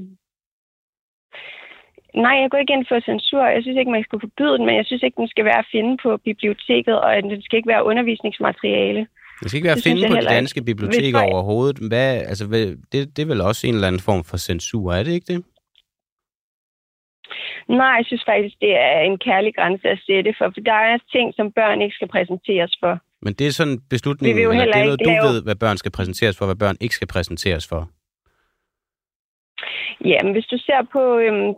[2.25, 3.45] nej, jeg går ikke ind for censur.
[3.57, 5.71] Jeg synes ikke, man skal forbyde den, men jeg synes ikke, den skal være at
[5.73, 9.07] finde på biblioteket, og den skal ikke være undervisningsmateriale.
[9.41, 11.79] Det skal ikke være at finde på de danske biblioteker overhovedet.
[11.89, 12.45] Hvad, altså,
[12.93, 15.45] det, det er vel også en eller anden form for censur, er det ikke det?
[17.69, 20.99] Nej, jeg synes faktisk, det er en kærlig grænse at sætte for, for der er
[21.13, 22.95] ting, som børn ikke skal præsenteres for.
[23.25, 25.23] Men det er sådan en beslutning, eller det er noget, du lave...
[25.29, 27.89] ved, hvad børn skal præsenteres for, hvad børn ikke skal præsenteres for?
[30.05, 31.53] Ja, men hvis du ser på, øhm,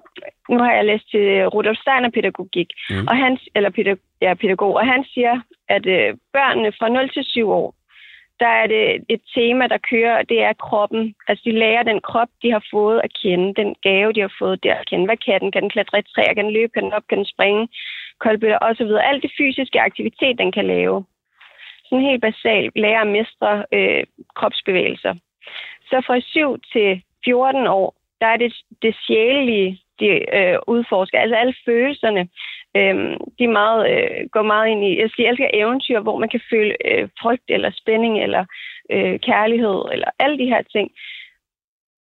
[0.51, 3.07] nu har jeg læst til Rudolf Steiner pædagogik, mm.
[3.11, 5.35] og han, eller pædagog, ja, pædagog, og han siger,
[5.69, 7.75] at øh, børnene fra 0 til 7 år,
[8.41, 11.15] der er det et tema, der kører, og det er kroppen.
[11.29, 14.63] Altså, de lærer den krop, de har fået at kende, den gave, de har fået
[14.63, 15.05] der at kende.
[15.07, 15.53] Hvad kan den?
[15.53, 16.35] Kan den klatre i træer?
[16.35, 16.73] Kan den løbe?
[16.75, 17.07] Kan den op?
[17.09, 17.69] Kan den springe?
[18.21, 18.93] Koldbøtter osv.
[19.11, 21.05] Alt det fysiske aktivitet, den kan lave.
[21.89, 25.15] Sådan helt basalt lærer at mestre øh, kropsbevægelser.
[25.91, 30.07] Så fra 7 til 14 år, der er det det sjælelige, de
[30.39, 31.19] øh, udforsker.
[31.19, 32.29] Altså alle følelserne.
[32.77, 36.41] øh, de meget, øh, går meget ind i, jeg siger, elsker eventyr, hvor man kan
[36.51, 38.45] føle øh, frygt eller spænding eller
[38.91, 40.91] øh, kærlighed eller alle de her ting.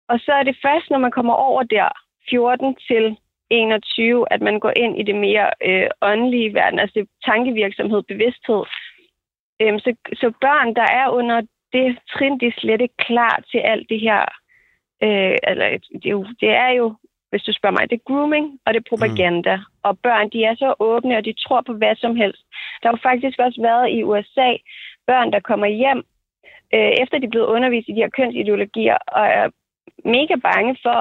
[0.10, 1.90] Og så er det først, når man kommer over der
[2.30, 3.18] 14 til
[3.50, 8.64] 21, at man går ind i det mere øh, åndelige verden, altså tankevirksomhed, bevidsthed.
[9.62, 11.42] Øhm, så, så børn, der er under
[11.74, 14.22] det trin, de er slet ikke klar til alt det her.
[15.04, 15.68] Øh, eller,
[16.02, 16.96] det, er jo, det er jo
[17.32, 17.90] hvis du spørger mig.
[17.90, 19.56] Det er grooming, og det er propaganda.
[19.56, 19.64] Mm.
[19.84, 22.44] Og børn, de er så åbne, og de tror på hvad som helst.
[22.80, 24.50] Der har jo faktisk også været i USA
[25.08, 26.02] børn, der kommer hjem,
[26.76, 29.48] øh, efter de er blevet undervist i de her kønsideologier, og er
[30.16, 30.98] mega bange for,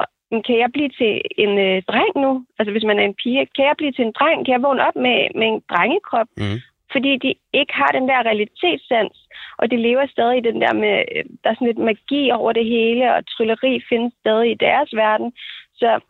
[0.47, 1.13] kan jeg blive til
[1.45, 2.33] en øh, dreng nu?
[2.59, 4.39] Altså hvis man er en pige, kan jeg blive til en dreng?
[4.45, 6.29] Kan jeg vågne op med, med en drengekrop?
[6.37, 6.59] Mm.
[6.93, 9.17] Fordi de ikke har den der realitetssans,
[9.59, 12.53] og de lever stadig i den der med, øh, der er sådan lidt magi over
[12.53, 15.33] det hele, og trylleri findes stadig i deres verden.
[15.75, 16.01] Så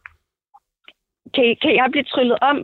[1.35, 2.57] kan, kan jeg blive tryllet om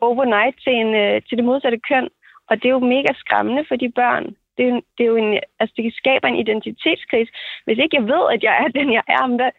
[0.00, 2.08] overnight til, en, øh, til det modsatte køn,
[2.48, 4.24] Og det er jo mega skræmmende for de børn.
[4.56, 7.32] Det, er, det, er jo en, altså, det skaber en identitetskrise.
[7.64, 9.50] Hvis ikke jeg ved, at jeg er den, jeg er, hvad,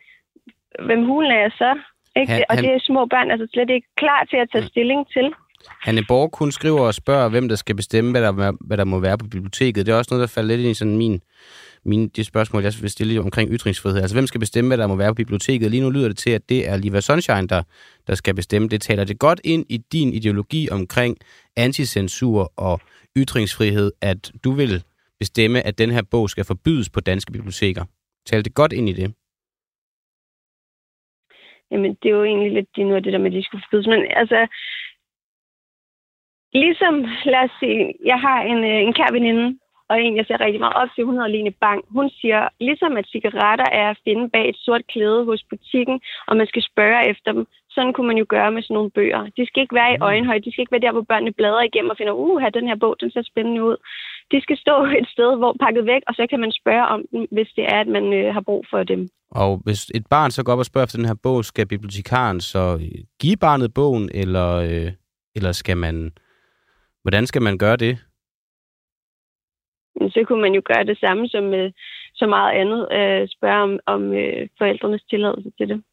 [0.85, 1.79] hvem hulen er jeg så?
[2.15, 2.31] Ikke?
[2.31, 5.33] Han, og det er små børn altså slet ikke klar til at tage stilling til.
[5.81, 8.99] Hanne Borg kun skriver og spørger, hvem der skal bestemme, hvad der, hvad der må
[8.99, 9.85] være på biblioteket.
[9.85, 11.21] Det er også noget, der falder lidt ind i sådan min,
[11.85, 14.01] min, det spørgsmål, jeg vil stille omkring ytringsfrihed.
[14.01, 15.71] Altså, hvem skal bestemme, hvad der må være på biblioteket?
[15.71, 17.63] Lige nu lyder det til, at det er Liva Sunshine, der,
[18.07, 18.67] der skal bestemme.
[18.67, 21.17] Det taler det godt ind i din ideologi omkring
[21.57, 22.81] anticensur og
[23.17, 24.83] ytringsfrihed, at du vil
[25.19, 27.85] bestemme, at den her bog skal forbydes på danske biblioteker.
[28.25, 29.13] Taler det godt ind i det?
[31.71, 33.63] Jamen, det er jo egentlig lidt det, noget af det der med, at de skulle
[33.65, 33.87] forbydes.
[33.87, 34.39] Men altså,
[36.53, 36.93] ligesom,
[37.25, 39.57] lad os sige, jeg har en, øh, en kær veninde,
[39.91, 41.81] og en, jeg ser rigtig meget op til, hun hedder Line Bang.
[41.97, 46.33] Hun siger, ligesom at cigaretter er at finde bag et sort klæde hos butikken, og
[46.37, 47.43] man skal spørge efter dem,
[47.75, 49.21] sådan kunne man jo gøre med sådan nogle bøger.
[49.37, 50.07] De skal ikke være i mm.
[50.09, 52.77] øjenhøjde, de skal ikke være der, hvor børnene bladrer igennem og finder, uh, den her
[52.83, 53.77] bog, den ser spændende ud.
[54.31, 57.21] De skal stå et sted, hvor pakket væk, og så kan man spørge om dem,
[57.35, 59.01] hvis det er, at man øh, har brug for dem.
[59.31, 62.41] Og hvis et barn så går op og spørger efter den her bog, skal bibliotekaren
[62.41, 62.63] så
[63.21, 64.91] give barnet bogen, eller, øh,
[65.35, 66.11] eller skal man...
[67.01, 67.97] Hvordan skal man gøre det?
[69.95, 71.71] Så kunne man jo gøre det samme som med
[72.13, 72.81] så meget andet.
[72.97, 75.83] Øh, spørge om, om øh, forældrenes tilladelse til det.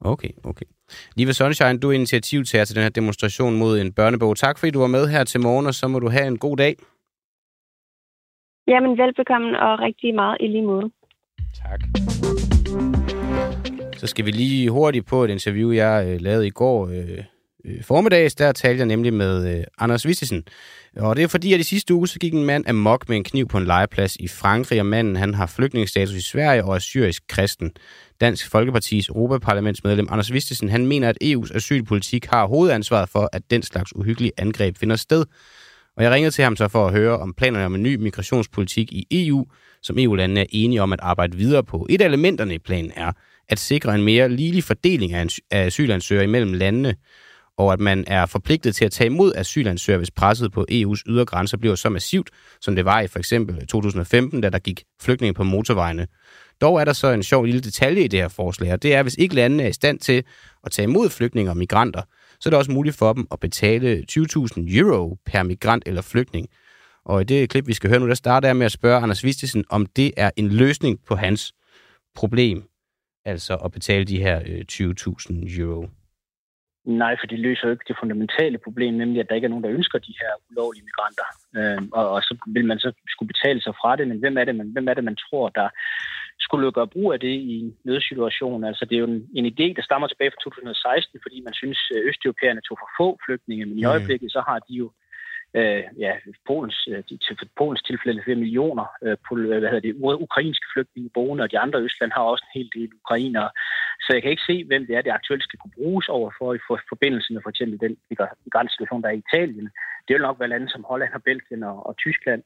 [0.00, 0.66] Okay, okay.
[1.16, 4.36] Liva Sunshine, du er initiativtager til den her demonstration mod en børnebog.
[4.36, 6.56] Tak fordi du var med her til morgen, og så må du have en god
[6.56, 6.74] dag.
[8.66, 10.90] Jamen, velbekomme og rigtig meget i lige måde.
[11.54, 11.80] Tak.
[13.96, 17.24] Så skal vi lige hurtigt på et interview, jeg øh, lavede i går øh,
[17.64, 18.34] øh, formiddags.
[18.34, 20.44] Der talte jeg nemlig med øh, Anders Vistisen.
[20.96, 23.24] Og det er fordi, at i sidste uge så gik en mand amok med en
[23.24, 26.78] kniv på en legeplads i Frankrig, og manden han har flygtningestatus i Sverige og er
[26.78, 27.70] syrisk kristen.
[28.20, 33.62] Dansk Folkepartis Europaparlamentsmedlem Anders Vistisen, han mener, at EU's asylpolitik har hovedansvaret for, at den
[33.62, 35.24] slags uhyggelige angreb finder sted.
[35.96, 38.92] Og jeg ringede til ham så for at høre om planerne om en ny migrationspolitik
[38.92, 39.46] i EU,
[39.82, 41.86] som EU-landene er enige om at arbejde videre på.
[41.90, 43.12] Et af elementerne i planen er
[43.48, 46.94] at sikre en mere ligelig fordeling af asylansøgere imellem landene,
[47.58, 51.24] og at man er forpligtet til at tage imod asylansøgere, hvis presset på EU's ydre
[51.24, 55.34] grænser bliver så massivt, som det var i for eksempel 2015, da der gik flygtninge
[55.34, 56.06] på motorvejene.
[56.60, 58.98] Dog er der så en sjov lille detalje i det her forslag, og det er,
[58.98, 60.24] at hvis ikke landene er i stand til
[60.64, 62.02] at tage imod flygtninge og migranter,
[62.40, 66.48] så er det også muligt for dem at betale 20.000 euro per migrant eller flygtning.
[67.04, 69.24] Og i det klip, vi skal høre nu, der starter jeg med at spørge Anders
[69.24, 71.52] Vistisen, om det er en løsning på hans
[72.14, 72.62] problem,
[73.24, 75.88] altså at betale de her øh, 20.000 euro.
[76.84, 79.64] Nej, for det løser jo ikke det fundamentale problem, nemlig at der ikke er nogen,
[79.64, 81.28] der ønsker de her ulovlige migranter.
[81.56, 84.44] Øh, og, og så vil man så skulle betale sig fra det, men hvem er
[84.44, 85.68] det, man, hvem er det, man tror, der
[86.40, 88.64] skulle gøre brug af det i en nødsituation?
[88.64, 91.78] Altså, det er jo en, en idé, der stammer tilbage fra 2016, fordi man synes,
[91.96, 94.86] at østeuropæerne tog for få flygtninge, men i øjeblikket så har de jo
[95.58, 96.12] øh, ja,
[96.46, 100.66] Polens, øh, til, til Polens tilfælde flere millioner øh, pol, øh, hvad hedder det, ukrainske
[100.72, 103.50] flygtninge boende, og de andre Østland har også en hel del ukrainere.
[104.04, 106.54] Så jeg kan ikke se, hvem det er, det aktuelt skal kunne bruges over for
[106.54, 107.96] i for, forbindelse med for eksempel den
[108.44, 109.68] migrantsituation, der er i Italien.
[110.06, 112.42] Det vil nok være lande som Holland og Belgien og, og Tyskland.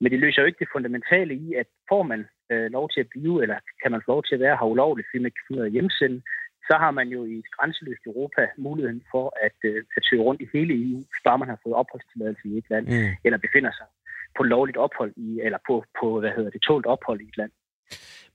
[0.00, 2.20] Men det løser jo ikke det fundamentale i, at får man
[2.52, 5.08] øh, lov til at blive, eller kan man få lov til at være her ulovligt,
[5.08, 6.22] fordi man kan finde ud af hjemsende,
[6.68, 10.40] så har man jo i et grænseløst Europa muligheden for at, øh, at søge rundt
[10.44, 13.10] i hele EU, bare man har fået opholdstilladelse i et land, mm.
[13.24, 13.88] eller befinder sig
[14.36, 17.52] på lovligt ophold i, eller på, på hvad hedder det, tålt ophold i et land.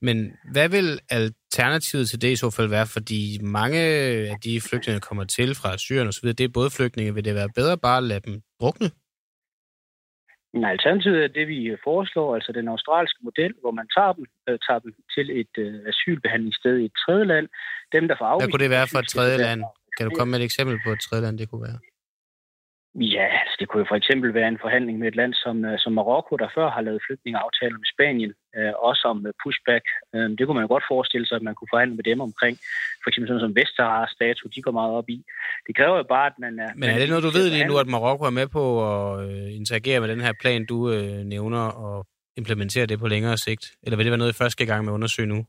[0.00, 0.16] Men
[0.52, 2.86] hvad vil alternativet til det i så fald være?
[2.86, 3.78] Fordi mange
[4.30, 7.14] af de flygtninge, der kommer til fra Syrien osv., det er både flygtninge.
[7.14, 8.90] Vil det være bedre bare at lade dem drukne?
[10.62, 14.58] Nej, alternativet er det, vi foreslår, altså den australske model, hvor man tager dem, øh,
[14.66, 17.46] tager dem til et øh, asylbehandlingssted i et tredje land.
[17.92, 18.44] Dem, der får afvist...
[18.44, 19.60] Hvad kunne det være for et tredje land?
[19.96, 21.78] Kan du komme med et eksempel på et tredje land, det kunne være?
[23.00, 25.78] Ja, altså det kunne jo for eksempel være en forhandling med et land som, øh,
[25.78, 29.84] som Marokko, der før har lavet flygtningeaftaler med Spanien, øh, også om øh, pushback.
[30.14, 32.56] Øh, det kunne man jo godt forestille sig, at man kunne forhandle med dem omkring.
[33.02, 35.18] For eksempel sådan som Vestsahara statue, de går meget op i.
[35.66, 36.70] Det kræver jo bare, at man er...
[36.74, 39.48] Men er det noget, du ved lige nu, at Marokko er med på at øh,
[39.60, 43.64] interagere med den her plan, du øh, nævner, og implementere det på længere sigt?
[43.82, 45.40] Eller vil det være noget, I først skal i gang med at undersøge nu?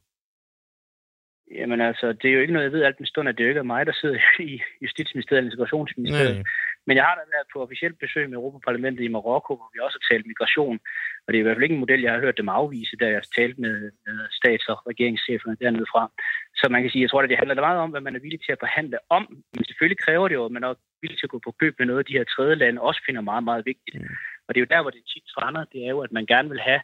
[1.60, 3.50] Jamen altså, det er jo ikke noget, jeg ved alt den stund, at det jo
[3.50, 4.20] ikke er mig, der sidder
[4.52, 6.36] i Justitsministeriet eller Integrationsministeriet.
[6.36, 6.44] Nej.
[6.88, 9.98] Men jeg har da været på officielt besøg med Europaparlamentet i Marokko, hvor vi også
[10.00, 10.78] har talt migration.
[11.24, 13.06] Og det er i hvert fald ikke en model, jeg har hørt dem afvise, da
[13.12, 16.04] jeg har talt med, med stats- og regeringscheferne dernede fra.
[16.60, 18.42] Så man kan sige, jeg tror, at det handler meget om, hvad man er villig
[18.44, 19.24] til at forhandle om.
[19.56, 21.88] Men selvfølgelig kræver det jo, at man er villig til at gå på køb med
[21.88, 23.96] noget af de her tredje lande, også finder meget, meget vigtigt.
[24.02, 24.16] Mm.
[24.46, 25.64] Og det er jo der, hvor det tit strander.
[25.74, 26.82] Det er jo, at man gerne vil have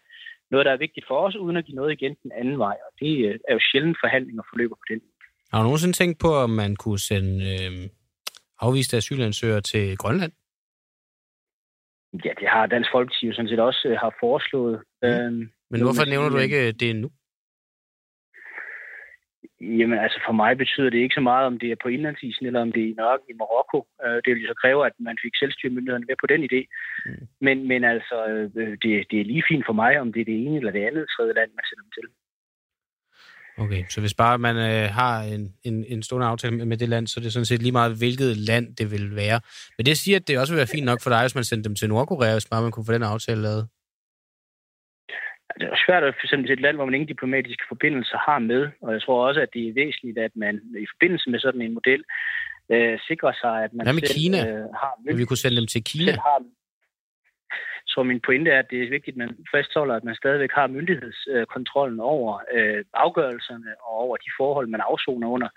[0.52, 2.78] noget, der er vigtigt for os, uden at give noget igen den anden vej.
[2.88, 5.02] Og det øh, er jo sjældent forhandlinger forløber på den.
[5.52, 7.72] Har du nogensinde tænkt på, om man kunne sende øh,
[8.62, 10.32] afviste asylansøgere til Grønland?
[12.26, 14.82] Ja, det har Dansk Folkeparti jo sådan set også øh, har foreslået.
[15.02, 15.08] Mm.
[15.08, 17.10] Øhm, Men hvorfor nævner du ikke det nu?
[19.62, 22.62] Jamen, altså for mig betyder det ikke så meget, om det er på indlandsisen, eller
[22.62, 23.80] om det er i Nørken i Marokko.
[24.04, 26.62] Øh, det vil jo så kræve, at man fik selvstyremyndighederne med på den idé.
[27.06, 27.28] Mm.
[27.46, 30.38] Men, men altså, øh, det, det er lige fint for mig, om det er det
[30.46, 32.08] ene eller det andet tredje land, man sender dem til.
[33.64, 36.90] Okay, så hvis bare man øh, har en, en, en stående aftale med, med det
[36.90, 39.40] land, så er det sådan set lige meget, hvilket land det vil være.
[39.78, 41.68] Men det siger, at det også vil være fint nok for dig, hvis man sendte
[41.70, 43.64] dem til Nordkorea, hvis bare man kunne få den aftale lavet.
[45.60, 48.62] Det er svært at sende til et land, hvor man ingen diplomatiske forbindelser har med.
[48.82, 50.54] Og jeg tror også, at det er væsentligt, at man
[50.86, 52.02] i forbindelse med sådan en model
[52.74, 54.40] øh, sikrer sig, at man Hvad med selv Kina?
[54.50, 56.12] Øh, har vi kunne sende dem til Kina?
[56.12, 56.40] selv har
[57.92, 60.68] så min pointe er, at det er vigtigt, at man fastholder, at man stadigvæk har
[60.68, 65.50] myndighedskontrollen over øh, afgørelserne og over de forhold, man afsoner under.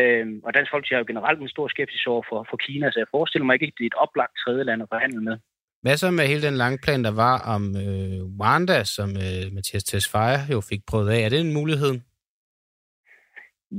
[0.00, 2.98] Øh, og Dansk Folkeparti har jo generelt en stor skepsis over for, for Kina, så
[2.98, 5.36] jeg forestiller mig ikke, at det er et oplagt tredje land at forhandle med.
[5.84, 9.84] Hvad så med hele den lange plan, der var om øh, Rwanda, som øh, Mathias
[9.84, 11.20] Tesfaye jo fik prøvet af?
[11.20, 11.92] Er det en mulighed?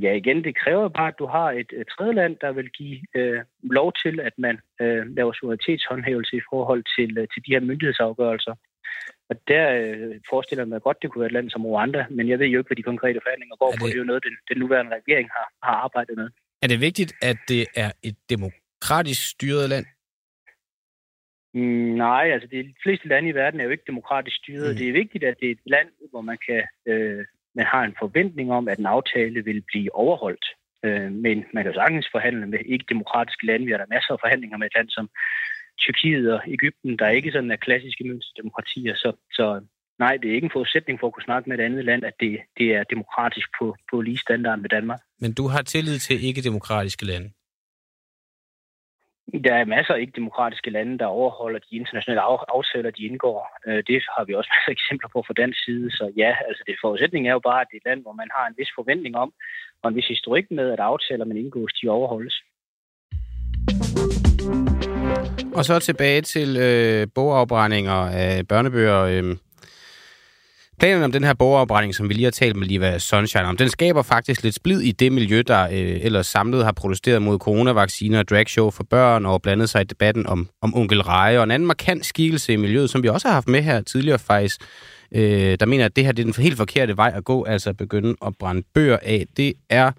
[0.03, 2.99] Ja, igen, det kræver bare, at du har et, et tredje land, der vil give
[3.15, 7.59] øh, lov til, at man øh, laver suverænitetshåndhævelse i forhold til, øh, til de her
[7.59, 8.55] myndighedsafgørelser.
[9.29, 12.29] Og der øh, forestiller jeg mig godt, det kunne være et land som Rwanda, men
[12.29, 13.85] jeg ved jo ikke, hvad de konkrete forhandlinger går Er på.
[13.85, 16.29] det- Det er jo noget, den, den nuværende regering har, har arbejdet med.
[16.63, 19.85] Er det vigtigt, at det er et demokratisk styret land?
[21.53, 24.69] Mm, nej, altså de fleste lande i verden er jo ikke demokratisk styret.
[24.71, 24.77] Mm.
[24.77, 27.95] Det er vigtigt, at det er et land, hvor man kan øh, man har en
[27.99, 30.45] forventning om, at en aftale vil blive overholdt.
[30.85, 33.65] Øh, men man kan jo sagtens forhandle med ikke-demokratiske lande.
[33.65, 35.09] Vi har der masser af forhandlinger med et land som
[35.79, 38.95] Tyrkiet og Ægypten, der ikke sådan er klassiske mønsterdemokratier.
[38.95, 39.45] Så, så
[39.99, 42.13] nej, det er ikke en forudsætning for at kunne snakke med et andet land, at
[42.19, 44.99] det, det er demokratisk på, på lige standard med Danmark.
[45.19, 47.29] Men du har tillid til ikke-demokratiske lande?
[49.33, 52.21] Der er masser af ikke-demokratiske lande, der overholder de internationale
[52.55, 53.37] aftaler, de indgår.
[53.67, 55.91] Øh, det har vi også masser af eksempler på fra dansk side.
[55.91, 58.29] Så ja, altså det forudsætning er jo bare, at det er et land, hvor man
[58.35, 59.33] har en vis forventning om,
[59.81, 62.35] og en vis historik med, at aftaler, man indgås, de overholdes.
[65.57, 69.01] Og så tilbage til øh, bogafbrændinger af børnebøger.
[69.01, 69.35] Øh.
[70.79, 73.69] Planen om den her borgeropretning, som vi lige har talt med Liva Sunshine om, den
[73.69, 78.19] skaber faktisk lidt splid i det miljø, der øh, ellers samlet har protesteret mod coronavacciner
[78.19, 81.37] og dragshow for børn og blandet sig i debatten om, om onkel Reje.
[81.37, 84.19] Og en anden markant skikkelse i miljøet, som vi også har haft med her tidligere
[84.19, 84.61] faktisk,
[85.11, 87.69] øh, der mener, at det her det er den helt forkerte vej at gå, altså
[87.69, 89.25] at begynde at brænde bøger af.
[89.37, 89.91] Det er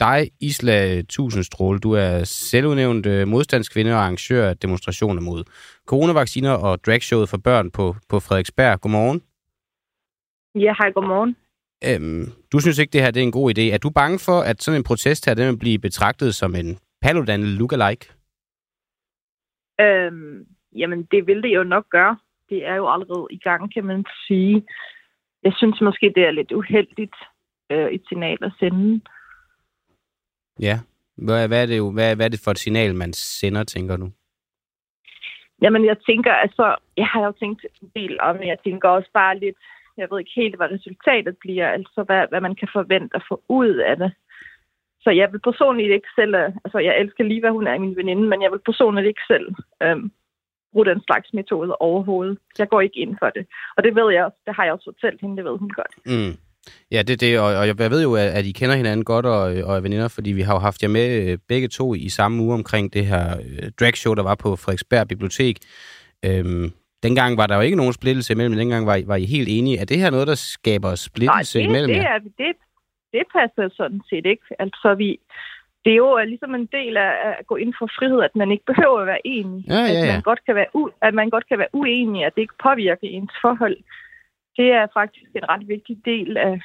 [0.00, 1.78] dig, Isla Tusindstråle.
[1.78, 5.44] Du er selvudnævnt øh, modstandskvinde og arrangør af demonstrationer mod
[5.86, 8.80] coronavacciner og dragshowet for børn på, på Frederiksberg.
[8.80, 9.22] Godmorgen.
[10.54, 11.36] Ja, hej, godmorgen.
[11.88, 13.60] Øhm, du synes ikke, det her det er en god idé.
[13.74, 16.78] Er du bange for, at sådan en protest her, den vil blive betragtet som en
[17.02, 18.12] Paludan lookalike?
[19.80, 22.18] Øhm, jamen, det vil det jo nok gøre.
[22.48, 24.66] Det er jo allerede i gang, kan man sige.
[25.42, 27.14] Jeg synes måske, det er lidt uheldigt
[27.70, 29.00] øh, et signal at sende.
[30.60, 30.78] Ja.
[31.16, 33.96] Hvad, hvad, er det jo, hvad, hvad er det for et signal, man sender, tænker
[33.96, 34.10] du?
[35.62, 39.38] Jamen, jeg tænker, altså, jeg har jo tænkt en del om, jeg tænker også bare
[39.38, 39.56] lidt,
[39.96, 43.42] jeg ved ikke helt, hvad resultatet bliver, altså hvad, hvad man kan forvente at få
[43.48, 44.12] ud af det.
[45.04, 47.96] Så jeg vil personligt ikke selv, øh, altså jeg elsker lige, hvad hun er min
[47.96, 49.46] veninde, men jeg vil personligt ikke selv
[49.82, 50.10] øhm,
[50.72, 52.38] bruge den slags metode overhovedet.
[52.58, 53.46] Jeg går ikke ind for det.
[53.76, 55.94] Og det ved jeg også, det har jeg også fortalt hende, det ved hun godt.
[56.06, 56.34] Mm.
[56.90, 59.40] Ja, det er det, og, og jeg ved jo, at, I kender hinanden godt og,
[59.40, 62.42] og er veninder, fordi vi har jo haft jer med øh, begge to i samme
[62.42, 65.56] uge omkring det her øh, dragshow, der var på Frederiksberg Bibliotek.
[66.24, 69.48] Øhm, dengang var der jo ikke nogen splittelse imellem, dengang var I, var I helt
[69.48, 69.78] enige.
[69.78, 72.56] Er det her noget, der skaber splittelse Nej, det, imellem det, er, det,
[73.12, 74.46] det passer sådan set ikke.
[74.58, 75.18] Altså, vi,
[75.84, 78.50] det er jo øh, ligesom en del af at gå ind for frihed, at man
[78.50, 79.64] ikke behøver at være enig.
[79.68, 80.12] Ja, ja, At, ja.
[80.12, 83.06] man godt kan være u, at man godt kan være uenig, at det ikke påvirker
[83.18, 83.76] ens forhold.
[84.56, 86.60] Det er faktisk en ret vigtig del af,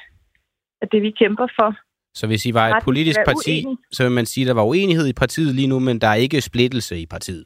[0.82, 1.70] af det, vi kæmper for.
[2.14, 3.78] Så hvis I var et politisk at parti, uenig.
[3.92, 6.14] så vil man sige, at der var uenighed i partiet lige nu, men der er
[6.26, 7.46] ikke splittelse i partiet.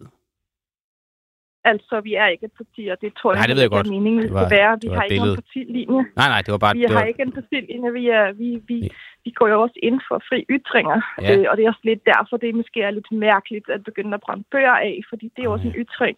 [1.72, 3.76] Altså, vi er ikke et parti, og det tror Nej, jeg det ved jeg ikke
[3.76, 3.90] er godt.
[3.98, 4.72] meningen, Det var- skal være.
[4.84, 5.36] Vi har ikke nogen billede.
[5.42, 6.02] partilinje.
[6.20, 6.74] Nej, nej, det var bare...
[6.78, 7.90] Vi det har var, ikke en partilinje.
[8.00, 8.78] Vi, er, vi, vi,
[9.26, 11.00] vi går jo også ind for fri ytringer.
[11.26, 11.30] Ja.
[11.38, 14.22] Øh, og det er også lidt derfor, det måske er lidt mærkeligt at begynde at
[14.26, 16.16] brænde bøger af, fordi det er jo også en ytring,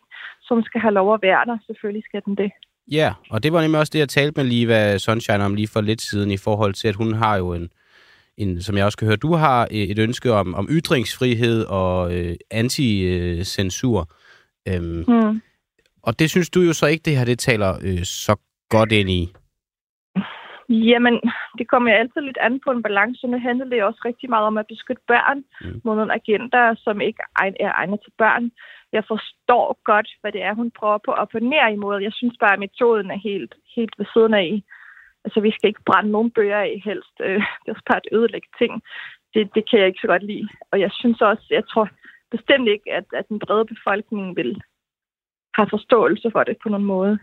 [0.48, 1.58] som skal have lov at være der.
[1.70, 2.52] Selvfølgelig skal den det.
[3.00, 5.82] Ja, og det var nemlig også det, jeg talte med Liva Sunshine om lige for
[5.82, 7.66] lidt siden, i forhold til, at hun har jo en,
[8.38, 11.96] en som jeg også kan høre, du har øh, et ønske om, om ytringsfrihed og
[12.18, 14.00] øh, anti-censur.
[14.70, 15.42] Øhm, Hmm.
[16.04, 18.34] og det synes du jo så ikke, det her det taler øh, så
[18.70, 19.34] godt ind i.
[20.70, 21.22] Jamen,
[21.58, 23.28] det kommer jo altid lidt an på en balance.
[23.28, 25.68] Nu handler det også rigtig meget om at beskytte børn Mm.
[25.68, 25.82] mm.
[25.84, 27.20] mod nogle agenter, som ikke
[27.60, 28.52] er egnet til børn.
[28.94, 32.02] jeg forstår godt, hvad det er, hun prøver på at opponere imod.
[32.02, 34.64] Jeg synes bare, at metoden er helt, helt ved siden af.
[35.26, 37.16] Altså, vi skal ikke brænde nogen bøger af helst.
[37.20, 38.74] Øh, det er også bare et ødelægge ting.
[39.34, 40.48] Det, det kan jeg ikke så godt lide.
[40.72, 41.90] Og jeg synes også, jeg tror
[42.32, 44.62] bestemt ikke, at, at den brede befolkning vil
[45.56, 47.20] have forståelse for det på nogen måde.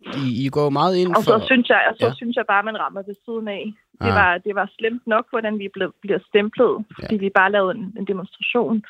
[0.00, 1.16] I, I går meget ind for...
[1.16, 2.12] Og så synes jeg, og så Ja.
[2.14, 3.64] synes jeg bare, man rammer ved siden af.
[4.02, 4.14] Det, Ah.
[4.20, 7.20] var, det var slemt nok, hvordan vi blev, bliver stemplet, fordi Ja.
[7.24, 8.84] vi bare lavede en, en demonstration.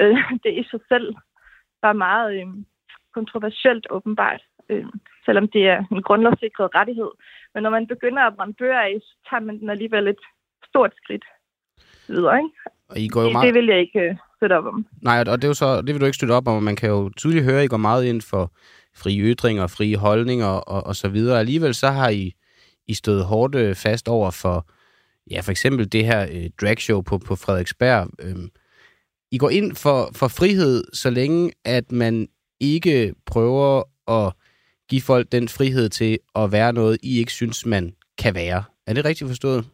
[0.00, 1.14] Øh, det i sig selv
[1.82, 2.46] var meget øh,
[3.14, 4.86] kontroversielt åbenbart, øh,
[5.24, 7.10] selvom det er en grundlovssikret rettighed.
[7.54, 10.20] Men når man begynder at brænde bøger af, så tager man den alligevel et
[10.68, 11.24] stort skridt
[12.08, 12.36] videre.
[12.38, 12.50] Ikke?
[12.88, 13.46] Og I går jo Det, meget...
[13.46, 14.86] det vil jeg ikke øh, støtte op om.
[15.02, 16.76] Nej, og det, er jo så, det vil du ikke støtte op om, og man
[16.76, 18.52] kan jo tydeligt høre, at I går meget ind for
[18.94, 21.38] frie ytringer, frie holdninger og, og så videre.
[21.38, 22.32] Alligevel så har I,
[22.86, 24.66] I stået hårdt øh, fast over for,
[25.30, 28.08] ja, for eksempel det her øh, dragshow på, på Frederiksberg.
[28.22, 28.50] Øhm,
[29.30, 32.28] I går ind for, for frihed, så længe at man
[32.60, 34.32] ikke prøver at
[34.88, 38.64] give folk den frihed til at være noget, I ikke synes, man kan være.
[38.86, 39.64] Er det rigtigt forstået?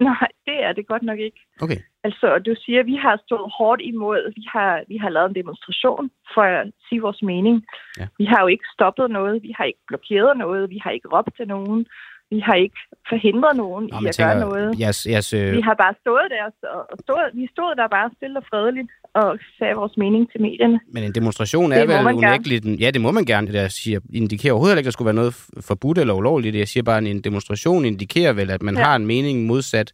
[0.00, 1.40] Nej, det er det godt nok ikke.
[1.60, 1.76] Okay.
[2.04, 4.20] Altså, du siger, at vi har stået hårdt imod.
[4.38, 7.56] Vi har, vi har lavet en demonstration for at sige vores mening.
[7.98, 8.06] Ja.
[8.18, 9.42] Vi har jo ikke stoppet noget.
[9.42, 10.70] Vi har ikke blokeret noget.
[10.70, 11.86] Vi har ikke råbt til nogen.
[12.34, 14.80] Vi har ikke forhindret nogen Nå, i at tænker, gøre noget.
[14.80, 16.44] Jeres, jeres, øh, Vi har bare stået der,
[16.90, 20.80] og stået, vi stod der bare stille og fredeligt og sagde vores mening til medierne.
[20.94, 22.64] Men en demonstration Det er vel unægteligt...
[22.80, 23.46] Ja, det må man gerne.
[23.46, 26.56] Det der siger, indikerer overhovedet ikke, at der skulle være noget forbudt eller ulovligt.
[26.56, 28.74] Jeg siger bare, at en demonstration indikerer vel, at man.
[28.76, 28.82] Ja.
[28.82, 29.92] har en mening modsat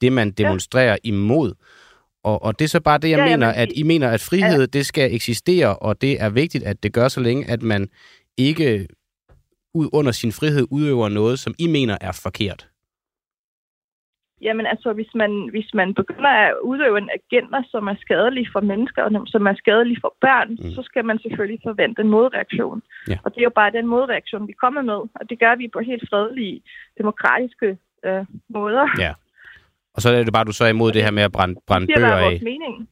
[0.00, 1.08] det, man demonstrerer ja.
[1.08, 1.52] imod.
[2.24, 4.20] Og, og det er så bare det, jeg Ja, mener, men- at I mener, at
[4.20, 4.66] frihed, ja.
[4.66, 7.88] det skal eksistere, og det er vigtigt, at det gør, så længe at man
[8.36, 8.86] ikke
[9.74, 12.68] ud under sin frihed udøver noget, som I mener er forkert.
[14.40, 18.60] Jamen altså, hvis man, hvis man begynder at udøve en agenda, som er skadelig for
[18.60, 20.70] mennesker, og som er skadelig for børn, mm.
[20.76, 22.82] så skal man selvfølgelig forvente en modreaktion.
[23.08, 23.18] Ja.
[23.24, 25.80] Og det er jo bare den modreaktion, vi kommer med, og det gør vi på
[25.80, 26.60] helt fredelige,
[26.98, 28.86] demokratiske øh, måder.
[28.98, 29.12] Ja.
[29.94, 31.86] Og så er det bare, du så er imod det her med at brænde, brænde
[31.86, 32.22] Det er bøger af.
[32.30, 32.88] vores mening.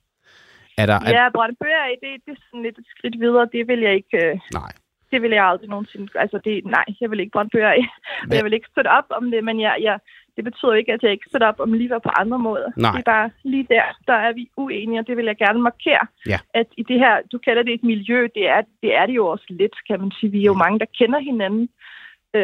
[0.79, 3.49] Er der, er, Ja, brænde bøger af, det, det er sådan lidt et skridt videre.
[3.53, 4.17] Det vil jeg ikke...
[4.27, 4.73] Øh, Nej.
[5.11, 6.07] det vil jeg aldrig nogensinde...
[6.15, 7.83] Altså, det, nej, jeg vil ikke brænde bøger af.
[8.27, 9.99] Hvad- Jeg vil ikke støtte op om det, men jeg, jeg,
[10.37, 12.69] det betyder ikke, at jeg ikke støtter op om livet på andre måder.
[12.77, 12.91] Nej.
[12.93, 16.07] Det er bare lige der, der er vi uenige, og det vil jeg gerne markere.
[16.27, 16.39] Ja.
[16.55, 19.27] At i det her, du kalder det et miljø, det er det, er det jo
[19.27, 20.31] også lidt, kan man sige.
[20.33, 21.69] Vi er jo mange, der kender hinanden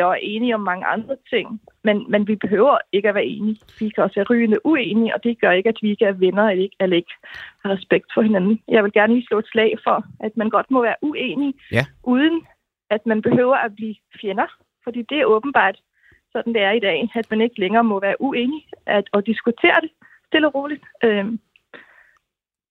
[0.01, 1.61] og er enige om mange andre ting.
[1.85, 3.61] Men, men vi behøver ikke at være enige.
[3.81, 6.49] Vi kan også være rygende uenige, og det gør ikke, at vi ikke er venner
[6.49, 7.15] eller ikke, eller ikke
[7.63, 8.61] har respekt for hinanden.
[8.69, 11.85] Jeg vil gerne lige slå et slag for, at man godt må være uenig, Ja.
[12.05, 12.47] uden
[12.91, 14.47] at man behøver at blive fjender.
[14.85, 15.81] Fordi det er åbenbart
[16.33, 19.81] sådan, det er i dag, at man ikke længere må være uenig at, og diskutere
[19.81, 19.91] det
[20.27, 20.85] stille og roligt.
[21.05, 21.41] Øhm,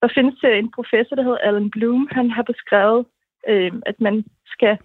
[0.01, 2.07] der findes øh, en professor, der hedder Alan Bloom.
[2.11, 3.05] Han har beskrevet,
[3.47, 4.77] øhm, at man skal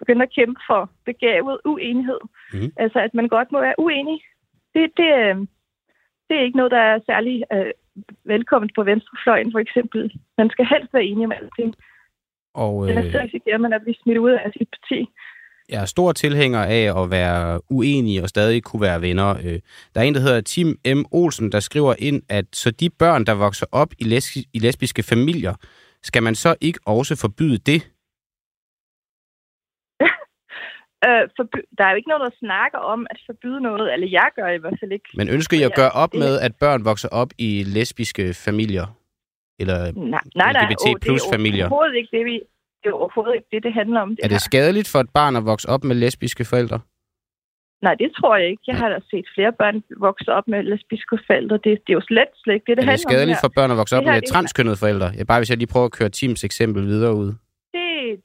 [0.00, 2.20] begynde at kæmpe for begavet uenighed.
[2.54, 2.72] Mhm.
[2.76, 4.18] Altså, at man godt må være uenig.
[4.74, 5.36] Det, det, øh,
[6.28, 7.70] det er ikke noget, der er særlig øh,
[8.24, 10.00] velkomment på venstrefløjen, for eksempel.
[10.38, 11.74] Man skal helst være enig om alting.
[12.54, 15.08] og, Ellers øh, så risikerer man at blive smidt ud af sit parti.
[15.68, 19.30] jeg er stor tilhænger af at være uenig og stadig kunne være venner.
[19.44, 19.58] Øh,
[19.94, 21.04] Der er en, der hedder Tim M.
[21.12, 25.02] Olsen, der skriver ind, at så de børn, der vokser op i, lesbi- i lesbiske
[25.02, 25.54] familier,
[26.02, 27.90] skal man så ikke også forbyde det?
[31.06, 34.28] Øh, forby- der er jo ikke noget, der snakker om at forbyde noget, eller jeg
[34.36, 35.08] gør i hvert fald ikke.
[35.16, 38.86] Men ønsker I at gøre op det- med, at børn vokser op i lesbiske familier?
[39.60, 40.64] Eller Nej, nej, nej.
[40.70, 41.64] LGBT det plus er familier.
[41.66, 42.34] overhovedet ikke det, vi...
[42.82, 44.08] Det er overhovedet ikke det, det handler om.
[44.10, 44.48] Det er det her.
[44.50, 46.80] skadeligt for et barn at vokse op med lesbiske forældre?
[47.82, 48.62] Nej, det tror jeg ikke.
[48.66, 51.56] Jeg har da set flere børn vokse op med lesbiske forældre.
[51.56, 53.40] Det, det er jo slet, slet ikke det, det er det handler om skadeligt her.
[53.40, 55.08] for børn at vokse op Det her, med det- transkønnede forældre?
[55.18, 57.32] Ja, bare hvis jeg lige prøver at køre Tims eksempel videre ud.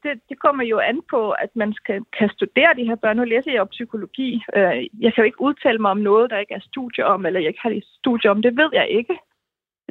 [0.04, 3.18] Det, det, kommer jo an på, at man skal, kan studere de her børn.
[3.18, 4.30] Nu læser jeg jo psykologi.
[4.56, 7.40] Øh, Jeg kan jo ikke udtale mig om noget, der ikke er studie om, eller
[7.40, 8.42] jeg ikke har et studie om.
[8.42, 9.16] Det ved jeg ikke.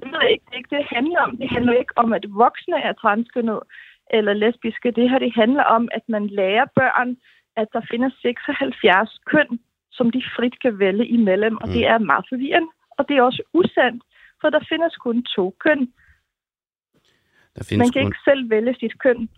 [0.01, 0.45] Det ved jeg ikke.
[0.47, 1.37] Det er ikke det, det handler om.
[1.37, 3.63] Det handler ikke om, at voksne er transkønnede
[4.11, 4.91] eller lesbiske.
[4.91, 7.17] Det her, det handler om, at man lærer børn,
[7.57, 9.61] at der findes 76 køn,
[9.93, 11.57] som de frit kan vælge imellem.
[11.57, 11.73] Og Mm.
[11.75, 12.69] det er meget forvirrende.
[12.99, 14.03] Og det er også usandt,
[14.41, 15.81] for der findes kun to køn.
[17.57, 18.09] Der findes Man kan kun...
[18.09, 19.29] ikke selv vælge sit køn.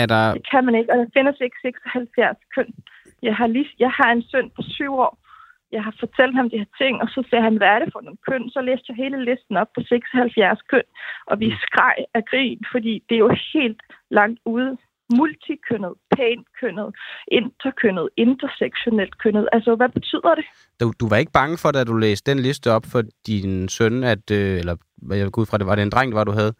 [0.00, 0.22] Er der...
[0.32, 2.70] Det kan man ikke, og der findes ikke 76 køn.
[3.22, 5.18] Jeg har, lige, jeg har en søn på syv år.
[5.72, 8.00] Jeg har fortalt ham de her ting, og så sagde han, hvad er det for
[8.00, 8.50] nogle køn?
[8.50, 10.88] Så læste jeg hele listen op på 76 køn,
[11.26, 14.76] og vi skreg af grin, fordi det er jo helt langt ude
[15.18, 16.94] multikønnet, pænt kønnet,
[17.28, 19.48] interkønnet, intersektionelt kønnet.
[19.52, 20.44] Altså, hvad betyder det?
[20.80, 24.04] Du, du var ikke bange for, da du læste den liste op for din søn,
[24.04, 24.76] at, øh, eller
[25.10, 26.52] jeg går ud fra, det var det en dreng, det var, du havde?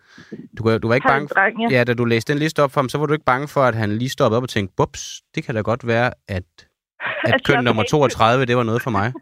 [0.59, 1.79] Du, du var ikke Han bange en dreng, ja.
[1.79, 3.61] Ja, da du læste den liste op for ham, så var du ikke bange for,
[3.61, 6.45] at han lige stoppede op og tænkte, bups, det kan da godt være, at,
[7.29, 9.13] at Altså, køn nummer ikke- 32, det var noget for mig.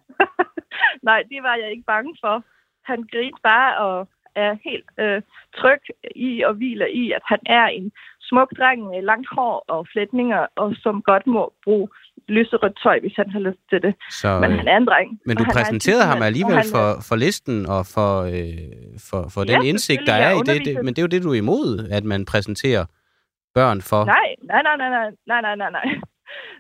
[1.09, 2.45] Nej, det var jeg ikke bange for.
[2.91, 5.23] Han grinte bare og er helt øh,
[5.59, 5.83] tryg
[6.17, 7.93] i og hviler i, at han er en
[8.29, 11.89] smuk dreng med langt hår og flætninger, og som godt må bruge
[12.29, 13.95] lyserødt tøj, hvis han har lyst til det.
[14.11, 15.09] Så, Men øh, han er en dreng.
[15.27, 18.59] men du er præsenterede ham alligevel han for, for listen og for, øh,
[19.09, 20.75] for, for Ja, den indsigt, der er i det, det.
[20.85, 22.85] Men det er jo det, du er imod, at man præsenterer
[23.55, 24.05] børn for.
[24.05, 24.91] Nej, nej, nej, nej,
[25.27, 25.85] nej, nej, nej, nej.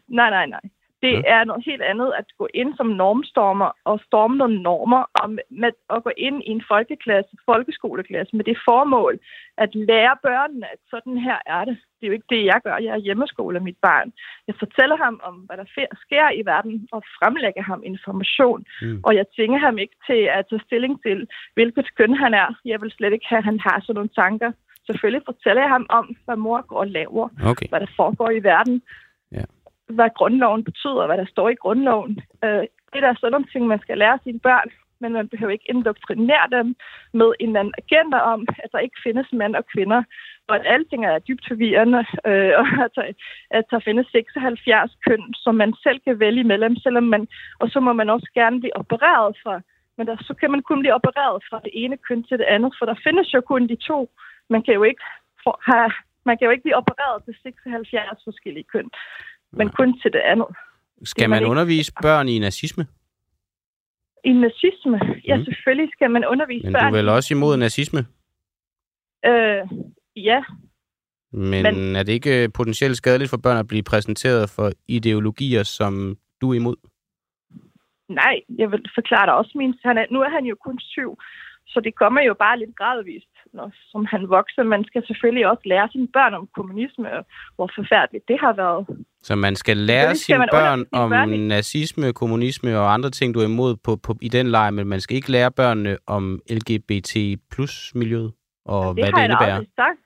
[0.08, 0.60] Nej, nej, nej.
[1.04, 1.22] Det Ja.
[1.36, 5.30] er noget helt andet at gå ind som normstormer og storme nogle normer og
[5.62, 9.14] med, at gå ind i en folkeklasse, folkeskoleklasse med det formål
[9.64, 11.76] at lære børnene, at sådan her er det.
[11.96, 12.76] Det er jo ikke det, jeg gør.
[12.76, 14.12] Jeg er hjemmeskole af mit barn.
[14.48, 15.66] Jeg fortæller ham om, hvad der
[16.04, 18.64] sker i verden og fremlægger ham information.
[18.82, 19.00] Mm.
[19.06, 22.48] Og jeg tvinger ham ikke til at tage stilling til, hvilket køn han er.
[22.64, 24.52] Jeg vil slet ikke have, at han har sådan nogle tanker.
[24.86, 27.68] Selvfølgelig fortæller jeg ham om, hvad mor går og laver Okay.
[27.68, 28.82] hvad der foregår i verden
[29.88, 32.20] hvad grundloven betyder, hvad der står i grundloven.
[32.44, 34.70] Øh, det er der sådan nogle ting, man skal lære sine børn,
[35.00, 36.76] men man behøver ikke indoktrinere dem
[37.12, 40.02] med en eller anden agenda om, at der ikke findes mænd og kvinder,
[40.48, 43.06] og at alting er dybt forvirrende, øh, og at der,
[43.50, 47.28] at der findes 76 køn, som man selv kan vælge imellem, selvom man,
[47.60, 49.60] og så må man også gerne blive opereret fra,
[49.96, 52.74] men der, så kan man kun blive opereret fra det ene køn til det andet,
[52.78, 54.10] for der findes jo kun de to.
[54.50, 55.02] Man kan jo ikke
[55.44, 55.90] for, have,
[56.24, 58.90] man kan jo ikke blive opereret til 76 forskellige køn,
[59.56, 60.46] men kun til det andet.
[61.04, 62.86] Skal Det man det- undervise børn i nazisme?
[64.24, 65.44] I nazisme, ja, Mm.
[65.44, 66.92] selvfølgelig skal man undervise Men du er børn.
[66.94, 68.00] vel også imod nazisme?
[69.26, 69.62] Øh,
[70.16, 70.44] ja,
[71.32, 75.62] Men, Men- er det ikke øh, potentielt skadeligt for børn at blive præsenteret for ideologier,
[75.62, 76.76] som du er imod?
[78.08, 79.74] nej, jeg vil forklare dig også min...
[79.84, 81.18] Han er, nu er han jo kun syv,
[81.66, 84.62] så det kommer jo bare lidt gradvist, når, som han vokser.
[84.62, 89.06] Man skal selvfølgelig også lære sine børn om kommunisme, og hvor forfærdeligt det har været.
[89.22, 93.34] Så man skal lære skal sine børn sine om børn nazisme, kommunisme og andre ting,
[93.34, 96.40] du er imod på, på, i den lejr, men man skal ikke lære børnene om
[96.50, 97.12] LGBT
[97.52, 98.32] plus miljøet
[98.64, 99.54] og det hvad har det jeg da indebærer.
[99.54, 100.00] aldrig sagt.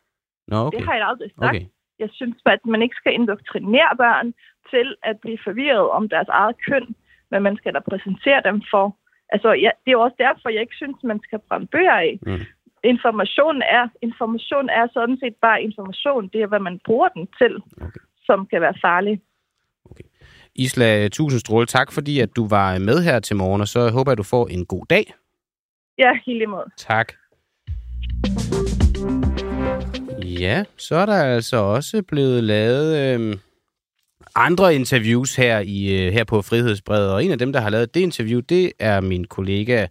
[0.48, 0.78] Nå, okay.
[0.78, 1.48] Det har jeg aldrig sagt.
[1.48, 1.64] okay.
[1.98, 4.34] Jeg synes, at man ikke skal indoktrinere børn
[4.70, 6.86] til at blive forvirret om deres eget køn,
[7.30, 8.96] men man skal da præsentere dem for...
[9.32, 12.18] Altså, ja, det er jo også derfor, jeg ikke synes, man skal brænde bøger af.
[12.26, 12.40] Mm.
[12.84, 16.28] Information er, information er sådan set bare information.
[16.32, 18.00] Det er, hvad man bruger den til, Okay.
[18.26, 19.20] som kan være farlig.
[20.54, 21.66] Isla, tusind stråle.
[21.66, 24.46] Tak, fordi at du var med her til morgen, og så håber jeg, du får
[24.46, 25.14] en god dag.
[25.98, 26.64] Ja, helt imod.
[26.76, 27.12] Tak.
[30.40, 33.36] Ja, så er der altså også blevet lavet øh,
[34.38, 37.94] andre interviews her i øh, her på Frihedsbredet, og en af dem, der har lavet
[37.94, 39.86] det interview, det er min kollega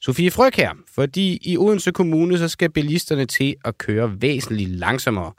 [0.00, 5.32] Sofie Fryg her, fordi i Odense Kommune, så skal bilisterne til at køre væsentligt langsommere.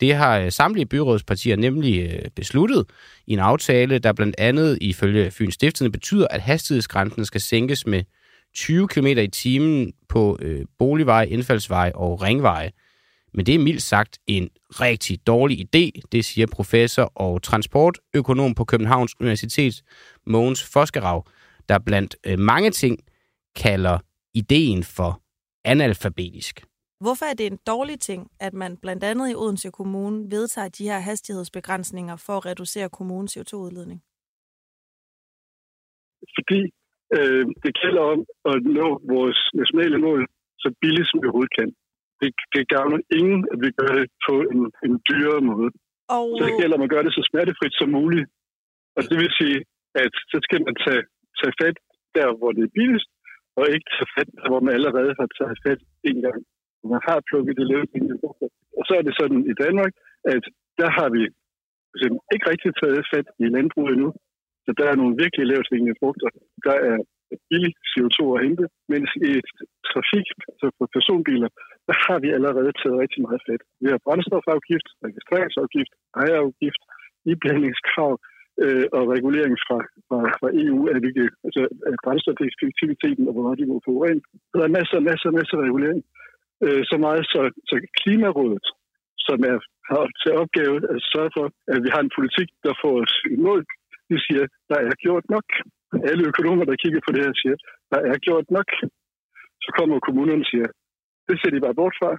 [0.00, 2.84] Det har øh, samtlige byrådspartier nemlig øh, besluttet
[3.26, 8.02] i en aftale, der blandt andet ifølge Fyns Stiftende betyder, at hastighedsgrænsen skal sænkes med
[8.54, 12.70] 20 km i timen på øh, boligveje, indfaldsveje og ringveje.
[13.34, 18.64] Men det er mildt sagt en rigtig dårlig idé, det siger professor og transportøkonom på
[18.64, 19.82] Københavns Universitet,
[20.26, 21.26] Mogens Foskerav,
[21.68, 22.98] der blandt øh, mange ting
[23.56, 23.98] kalder
[24.34, 25.22] ideen for
[25.64, 26.64] analfabetisk.
[27.00, 30.84] Hvorfor er det en dårlig ting, at man blandt andet i Odense Kommune vedtager de
[30.84, 34.00] her hastighedsbegrænsninger for at reducere kommunens CO2-udledning?
[36.36, 36.60] fordi
[37.16, 38.20] øh, det gælder om
[38.52, 40.20] at nå vores nationale mål
[40.62, 41.68] så billigt som vi overhovedet kan.
[42.20, 45.70] Det, det gavner ingen, at vi gør det på en, en dyrere måde.
[46.16, 48.26] Og Så det gælder om at gøre det så smertefrit som muligt.
[48.96, 49.58] Og det vil sige,
[50.04, 51.02] at så skal man tage,
[51.40, 51.76] tage fat
[52.16, 53.10] der, hvor det er billigst,
[53.58, 56.40] og ikke tage fat der, hvor man allerede har taget fat en gang.
[56.92, 58.14] Man har plukket det løbende.
[58.78, 59.92] Og så er det sådan i Danmark,
[60.34, 60.44] at
[60.80, 61.22] der har vi
[62.34, 64.10] ikke rigtig taget fat i landbruget endnu.
[64.64, 66.28] Så der er nogle virkelig lavt hængende frugter.
[66.66, 66.96] Der er
[67.50, 69.30] billig CO2 at hente, mens i
[69.90, 71.50] trafik, altså for personbiler,
[71.88, 73.62] der har vi allerede taget rigtig meget fat.
[73.82, 76.82] Vi har brændstofafgift, registreringsafgift, ejerafgift,
[77.32, 78.12] iblandingskrav
[78.64, 79.78] øh, og regulering fra,
[80.08, 84.24] fra, fra EU af, hvilke, altså, af brændstofeffektiviteten og hvor meget de må få rent.
[84.54, 86.00] Der er masser, masser, masser af regulering.
[86.64, 88.66] Øh, så meget, så, så Klimarådet,
[89.26, 89.58] som er,
[89.90, 93.36] har til opgave at sørge for, at vi har en politik, der får os i
[93.46, 93.62] mål,
[94.10, 95.48] de siger, der er gjort nok.
[96.10, 97.56] Alle økonomer, der kigger på det her, siger,
[97.92, 98.68] der er gjort nok.
[99.64, 100.68] Så kommer kommunerne og siger,
[101.28, 102.10] det ser de bare bort fra.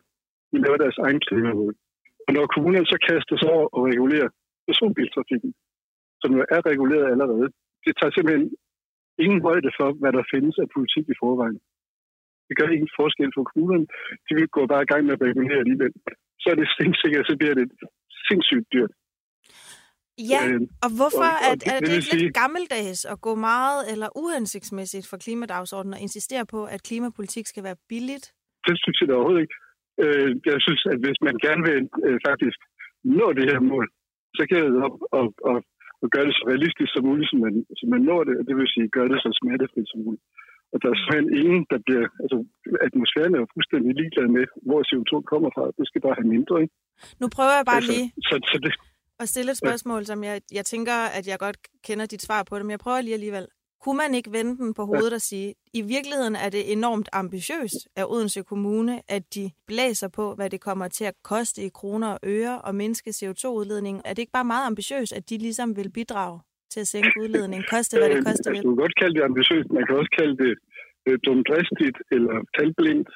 [0.51, 1.73] De laver deres egen klimamål.
[2.27, 4.29] Og når kommunerne så kaster sig over og regulerer
[4.67, 5.51] personbiltrafikken,
[6.21, 7.47] som jo er reguleret allerede,
[7.85, 8.45] det tager simpelthen
[9.25, 11.59] ingen højde for, hvad der findes af politik i forvejen.
[12.47, 13.87] Det gør ingen forskel for kommunerne.
[14.25, 15.93] De vil gå bare i gang med at regulere alligevel.
[16.41, 17.67] Så er det sindssygt, så bliver det
[18.27, 18.93] sindssygt dyrt.
[20.33, 22.99] Ja, Øh, og hvorfor og- og er, det- er det det ikke lidt sige- gammeldags
[23.13, 28.25] at gå meget eller uhensigtsmæssigt for klimadagsordenen og insistere på, at klimapolitik skal være billigt?
[28.67, 29.57] det synes jeg da overhovedet ikke.
[30.03, 32.59] Øh, jeg synes, at hvis man gerne vil øh, faktisk
[33.19, 33.85] nå det her mål,
[34.37, 35.57] så kan det op og, og,
[36.01, 38.55] og gøre det så realistisk som muligt, som man, som man når det, og det
[38.59, 40.23] vil sige gøre det så smertefrit som muligt.
[40.73, 42.05] Og der er simpelthen ingen, der bliver...
[42.23, 42.37] Altså,
[42.87, 45.63] atmosfæren er jo fuldstændig ligeglad med, hvor CO2 kommer fra.
[45.77, 46.73] Det skal bare have mindre, ikke?
[47.21, 48.71] Nu prøver jeg bare altså, lige Så, så det,
[49.21, 51.57] at stille et spørgsmål, som jeg, jeg tænker, at jeg godt
[51.87, 53.47] kender dit svar på det, men jeg prøver lige alligevel.
[53.83, 57.79] Kunne man ikke vende den på hovedet og sige, i virkeligheden er det enormt ambitiøst
[57.95, 62.07] af Odense Kommune, at de blæser på, hvad det kommer til at koste i kroner
[62.07, 64.01] og øre og mindske CO2-udledningen?
[64.05, 66.39] Er det ikke bare meget ambitiøst, at de ligesom vil bidrage
[66.73, 68.63] til at sænke udledningen, koste hvad det Øh, koster altså, vil?
[68.63, 70.53] du kan godt kalde det ambitiøst, man kan også kalde det
[71.07, 73.09] øh, dumdristigt, eller talblindt,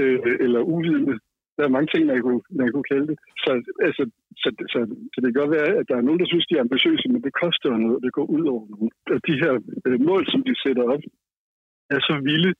[0.00, 1.14] øh, eller uvidende.
[1.56, 3.16] Der er mange ting, man kunne, man kunne kalde det.
[3.44, 3.50] Så,
[3.86, 4.02] altså,
[4.42, 4.78] så, så,
[5.12, 7.22] så det kan godt være, at der er nogen, der synes, de er ambitiøse, men
[7.26, 8.90] det koster jo noget, det går ud over nogen.
[9.14, 9.52] Og de her
[9.86, 11.04] øh, mål, som de sætter op,
[11.94, 12.52] er så vilde,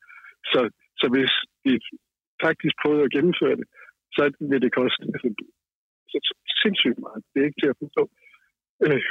[0.53, 0.61] så,
[1.01, 1.33] så hvis
[1.65, 1.73] de
[2.45, 3.67] faktisk prøver at gennemføre det,
[4.17, 5.29] så vil det koste altså,
[6.11, 6.33] så, så
[6.63, 7.21] sindssygt meget.
[7.31, 8.05] Det er ikke til at forstå.
[8.87, 9.03] Øh,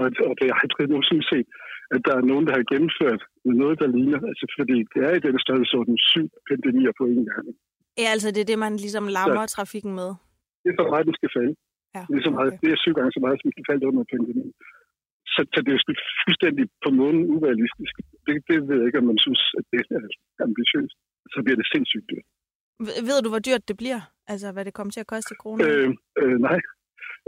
[0.00, 1.48] og, og det er aldrig nogensinde set,
[1.94, 3.22] at der er nogen, der har gennemført
[3.62, 4.20] noget, der ligner.
[4.30, 7.46] Altså, fordi det er i den størrelsesorden syv pandemier på en gang.
[8.00, 10.08] Ja, altså det er det, man ligesom lammer trafikken med.
[10.62, 11.54] Det er så meget, den skal falde.
[11.96, 12.60] Ja, Det er, så meget, okay.
[12.62, 14.52] det er syv gange så meget, som skal falde under pandemien.
[15.34, 15.82] Så, så det er jo
[16.24, 17.94] fuldstændig på månen urealistisk.
[18.26, 20.96] Det, det ved jeg ikke, om man synes, at det er ambitiøst.
[21.34, 22.26] Så bliver det sindssygt dyrt.
[23.08, 24.00] Ved du, hvor dyrt det bliver?
[24.32, 25.62] Altså, hvad det kommer til at koste i kroner?
[25.68, 25.88] Øh,
[26.22, 26.58] øh, nej.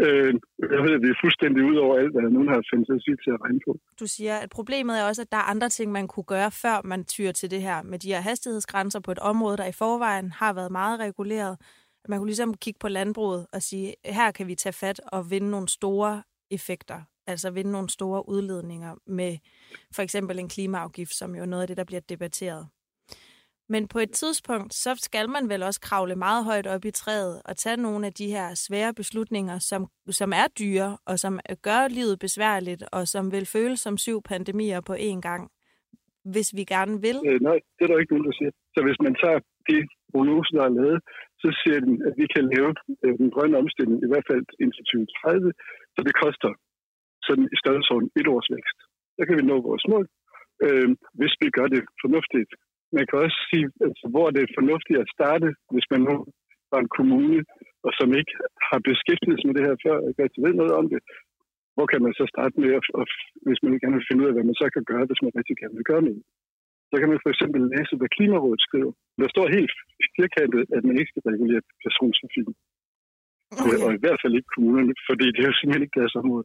[0.04, 0.32] Øh,
[0.74, 3.40] jeg ved, at det er fuldstændig ud over alt, hvad nogen har fantasi til at
[3.44, 3.72] regne på.
[4.00, 6.80] Du siger, at problemet er også, at der er andre ting, man kunne gøre, før
[6.84, 10.32] man tyrer til det her med de her hastighedsgrænser på et område, der i forvejen
[10.32, 11.58] har været meget reguleret.
[12.08, 15.50] Man kunne ligesom kigge på landbruget og sige, her kan vi tage fat og vinde
[15.50, 19.38] nogle store effekter, altså vinde nogle store udledninger med
[19.94, 22.66] for eksempel en klimaafgift, som jo er noget af det, der bliver debatteret.
[23.68, 27.42] Men på et tidspunkt, så skal man vel også kravle meget højt op i træet
[27.48, 29.86] og tage nogle af de her svære beslutninger, som,
[30.20, 34.18] som er dyre og som øh, gør livet besværligt og som vil føles som syv
[34.22, 35.42] pandemier på én gang,
[36.32, 37.18] hvis vi gerne vil.
[37.28, 38.52] Øh, nej, det er der ikke nogen, der siger.
[38.74, 39.38] Så hvis man tager
[39.68, 39.76] de
[40.12, 41.00] prognoser, der er lavet,
[41.42, 42.70] så siger den, at vi kan lave
[43.04, 45.52] øh, den grønne omstilling i hvert fald indtil 2030,
[45.94, 46.50] så det koster
[47.26, 48.78] sådan i størrelsesorden et års vækst.
[49.16, 50.04] Så kan vi nå vores mål,
[50.66, 50.88] øh,
[51.18, 52.50] hvis vi gør det fornuftigt.
[52.96, 56.14] Man kan også sige, altså, hvor det er fornuftigt at starte, hvis man nu
[56.72, 57.38] var en kommune,
[57.86, 58.34] og som ikke
[58.68, 61.00] har beskæftiget sig med det her før, og ikke rigtig ved noget om det.
[61.74, 63.04] Hvor kan man så starte med, at, og,
[63.46, 65.56] hvis man gerne vil finde ud af, hvad man så kan gøre, hvis man rigtig
[65.60, 66.22] gerne vil gøre noget?
[66.90, 68.92] Så kan man for eksempel læse, hvad Klimarådet skriver.
[69.22, 69.74] Der står helt
[70.16, 72.54] firkantet, at man ikke skal regulere persontrafikken.
[73.62, 73.78] Okay.
[73.84, 76.44] Og i hvert fald ikke kommunerne, fordi det er jo simpelthen ikke deres område.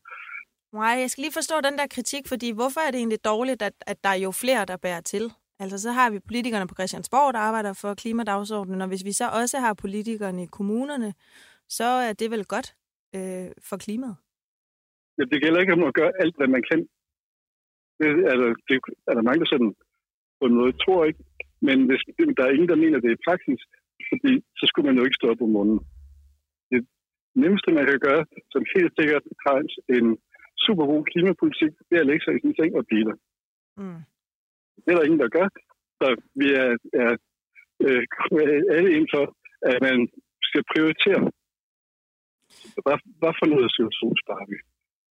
[0.80, 3.76] Nej, jeg skal lige forstå den der kritik, fordi hvorfor er det egentlig dårligt, at,
[3.92, 5.24] at der er jo flere, der bærer til?
[5.62, 9.26] Altså, så har vi politikerne på Christiansborg, der arbejder for klimadagsordenen, og hvis vi så
[9.42, 11.14] også har politikerne i kommunerne,
[11.78, 12.68] så er det vel godt
[13.16, 14.16] øh, for klimaet.
[15.18, 16.80] Ja, det gælder ikke om at gøre alt, hvad man kan.
[18.00, 18.76] Det er der, det
[19.10, 19.74] er der mange, der sådan
[20.40, 21.24] på en måde tror ikke.
[21.68, 22.02] Men hvis,
[22.38, 23.62] der er ingen, der mener det i praksis,
[24.10, 25.80] fordi så skulle man jo ikke stå op om morgenen.
[26.72, 26.80] Det
[27.44, 29.58] nemmeste, man kan gøre, som helt sikkert har
[29.98, 30.08] en
[30.66, 33.18] super god klimapolitik, det er at lægge sig i sin seng og blive der.
[33.82, 34.02] Mm.
[34.84, 35.48] Det er der ingen, der gør.
[36.00, 36.08] Så
[36.40, 36.70] vi er,
[37.04, 37.12] er
[37.86, 38.04] øh,
[38.76, 39.26] alle inden for,
[39.72, 39.98] at man
[40.48, 41.22] skal prioritere.
[42.86, 44.58] Hvad, hvad for noget CO2 sparer vi?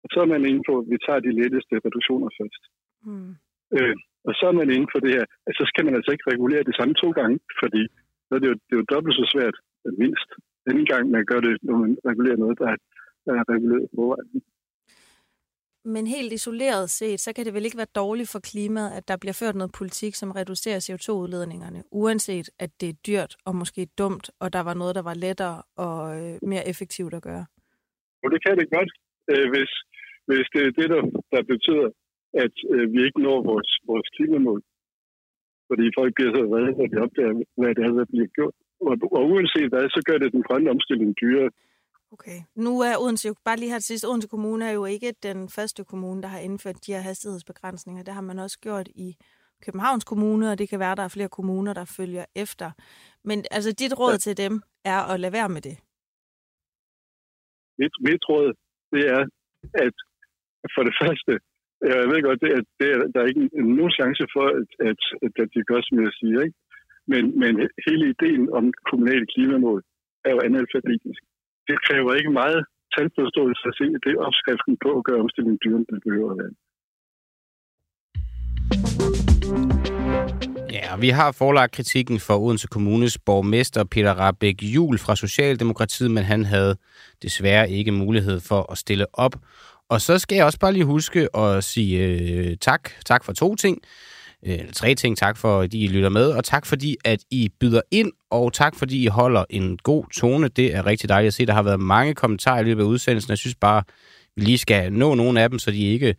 [0.03, 2.63] Og så er man inde på, at vi tager de letteste reduktioner først.
[3.07, 3.31] Mm.
[3.77, 3.95] Øh,
[4.27, 6.67] og så er man inde på det her, at så skal man altså ikke regulere
[6.69, 7.81] det samme to gange, fordi
[8.27, 9.57] så er det, jo, det er jo dobbelt så svært,
[10.03, 10.29] mindst.
[10.69, 12.77] Den gang man gør det, når man regulerer noget, der er,
[13.25, 14.03] der er reguleret på
[15.85, 19.17] men helt isoleret set, så kan det vel ikke være dårligt for klimaet, at der
[19.17, 24.29] bliver ført noget politik, som reducerer CO2-udledningerne, uanset at det er dyrt og måske dumt,
[24.39, 27.45] og der var noget, der var lettere og øh, mere effektivt at gøre.
[28.23, 28.91] Og det kan det godt,
[29.31, 29.71] øh, hvis,
[30.29, 31.01] hvis det er det, der,
[31.33, 31.87] der betyder,
[32.43, 34.61] at øh, vi ikke når vores, vores klimamål.
[35.69, 38.55] Fordi folk bliver så redde, når de opdager, hvad det er, der bliver gjort.
[38.87, 41.49] Og, og uanset hvad, så gør det den grønne omstilling dyrere.
[42.15, 42.39] Okay.
[42.55, 45.49] Nu er Odense, jo- bare lige her til sidst, Odense Kommune er jo ikke den
[45.49, 48.03] første kommune, der har indført de her hastighedsbegrænsninger.
[48.03, 49.15] Det har man også gjort i
[49.65, 52.71] Københavns Kommune, og det kan være, at der er flere kommuner, der følger efter.
[53.23, 54.17] Men altså, dit råd ja.
[54.17, 55.77] til dem er at lade være med det.
[57.81, 58.49] mit, mit råd,
[58.93, 59.21] det er,
[59.85, 59.95] at
[60.75, 61.31] for det første,
[61.89, 63.45] jeg ved godt, det er, det er, der er ikke
[63.77, 65.01] nogen chance for, at, at,
[65.41, 66.57] at det gør, som jeg siger, ikke?
[67.11, 67.53] Men, men
[67.87, 69.79] hele ideen om kommunale klimamål
[70.25, 71.21] er jo analfabetisk.
[71.67, 72.61] Det kræver ikke meget
[72.95, 76.37] talforståelse at se, at det er opskriften på at gøre omstillingen dyrere, den behøver at
[76.41, 76.53] være.
[80.71, 86.23] Ja, vi har forlagt kritikken for Odense Kommunes borgmester Peter Rabeck Jul fra Socialdemokratiet, men
[86.23, 86.75] han havde
[87.23, 89.35] desværre ikke mulighed for at stille op.
[89.89, 92.89] Og så skal jeg også bare lige huske at sige øh, tak.
[93.05, 93.77] Tak for to ting.
[94.45, 95.17] Øh, eller tre ting.
[95.17, 98.75] Tak for, at I lytter med, og tak fordi, at I byder ind, og tak
[98.75, 100.47] fordi I holder en god tone.
[100.47, 101.45] Det er rigtig dejligt at se.
[101.45, 103.29] Der har været mange kommentarer i løbet af udsendelsen.
[103.29, 103.83] Jeg synes bare,
[104.35, 106.15] vi lige skal nå nogle af dem, så de ikke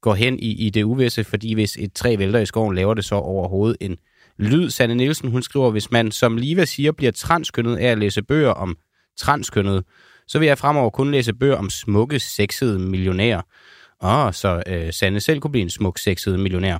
[0.00, 3.04] går hen i, i det uvisse, fordi hvis et træ vælter i skoven, laver det
[3.04, 3.96] så overhovedet en
[4.38, 4.70] lyd.
[4.70, 8.50] Sanne Nielsen, hun skriver, hvis man, som Liva siger, bliver transkønnet af at læse bøger
[8.50, 8.76] om
[9.18, 9.84] transkønnet,
[10.26, 13.42] så vil jeg fremover kun læse bøger om smukke, sexede millionærer.
[14.02, 16.78] Åh, så øh, Sanne selv kunne blive en smuk, sexet millionær.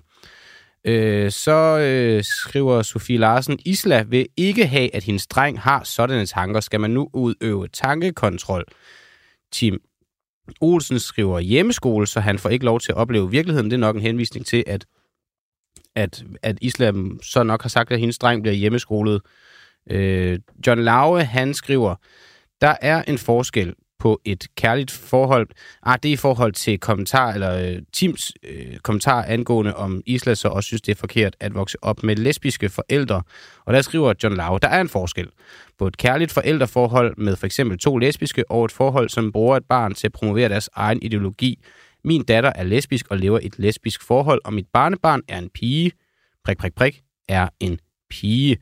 [0.86, 6.26] Øh, så øh, skriver Sofie Larsen, Isla vil ikke have, at hendes dreng har sådanne
[6.26, 6.60] tanker.
[6.60, 8.64] Skal man nu udøve tankekontrol?
[9.52, 9.80] Tim
[10.60, 13.70] Olsen skriver hjemmeskole, så han får ikke lov til at opleve virkeligheden.
[13.70, 14.86] Det er nok en henvisning til, at,
[15.94, 19.20] at, at Islam så nok har sagt, at hendes dreng bliver hjemmeskolet.
[19.90, 21.94] Øh, John Lauge, han skriver,
[22.60, 25.48] der er en forskel på et kærligt forhold.
[25.82, 30.34] Ah, det er i forhold til kommentar, eller uh, Tims øh, kommentar angående om Isla
[30.34, 33.22] så også synes, det er forkert at vokse op med lesbiske forældre.
[33.64, 35.28] Og der skriver John Lau, der er en forskel
[35.78, 39.64] på et kærligt forældreforhold med for eksempel to lesbiske, og et forhold, som bruger et
[39.64, 41.58] barn til at promovere deres egen ideologi.
[42.04, 45.92] Min datter er lesbisk og lever et lesbisk forhold, og mit barnebarn er en pige.
[46.44, 47.78] Prik, prik, prik, er en
[48.10, 48.56] pige.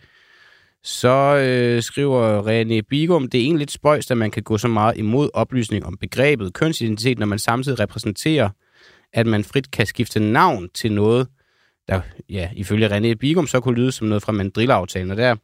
[0.85, 4.69] Så øh, skriver René Bigum, det er egentlig lidt spøjst, at man kan gå så
[4.69, 8.49] meget imod oplysning om begrebet kønsidentitet, når man samtidig repræsenterer,
[9.13, 11.29] at man frit kan skifte navn til noget,
[11.89, 15.11] der ja, ifølge René Bigum så kunne lyde som noget fra mandrillaftalen.
[15.11, 15.37] Og der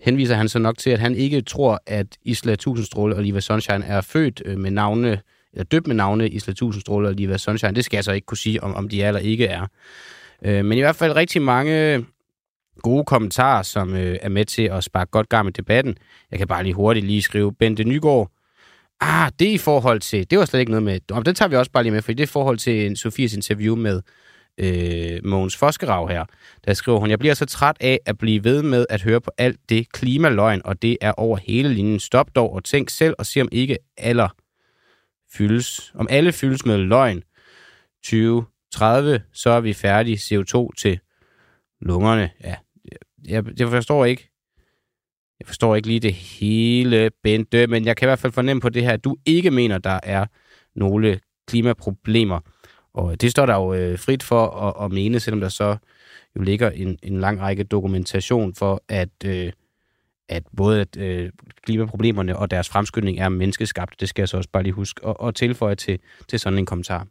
[0.00, 3.84] henviser han så nok til, at han ikke tror, at Isla Tusindstråle og Liva Sunshine
[3.84, 5.20] er født øh, med navne,
[5.52, 7.74] eller døbt med navne Isla Tusindstråle og Liva Sunshine.
[7.74, 9.66] Det skal jeg så ikke kunne sige, om, om de er eller ikke er.
[10.44, 12.04] Øh, men i hvert fald rigtig mange
[12.82, 15.96] gode kommentarer, som øh, er med til at sparke godt gang i debatten.
[16.30, 18.30] Jeg kan bare lige hurtigt lige skrive, Bente Nygaard,
[19.00, 21.56] ah, det i forhold til, det var slet ikke noget med, Om det tager vi
[21.56, 24.02] også bare lige med, for det er i forhold til en, Sofies interview med
[24.58, 26.24] øh, Mogens Foskerav her,
[26.66, 29.30] der skriver hun, jeg bliver så træt af at blive ved med at høre på
[29.38, 32.00] alt det klimaløgn, og det er over hele linjen.
[32.00, 34.28] Stop dog og tænk selv og se om ikke alle
[35.32, 37.22] fyldes, om alle fyldes med løgn.
[38.04, 40.98] 2030, så er vi færdige CO2 til
[41.80, 42.30] lungerne.
[42.44, 42.54] Ja,
[43.28, 44.30] jeg, jeg forstår ikke.
[45.40, 48.68] Jeg forstår ikke lige det hele, Bente, men jeg kan i hvert fald fornemme på
[48.68, 50.26] det her, at du ikke mener, der er
[50.74, 52.40] nogle klimaproblemer.
[52.94, 55.76] Og det står der jo øh, frit for at, at mene, selvom der så
[56.36, 59.52] jo ligger en, en lang række dokumentation for, at, øh,
[60.28, 61.30] at både at, øh,
[61.62, 64.00] klimaproblemerne og deres fremskyndning er menneskeskabt.
[64.00, 65.98] Det skal jeg så også bare lige huske at, at tilføje til,
[66.28, 67.06] til sådan en kommentar.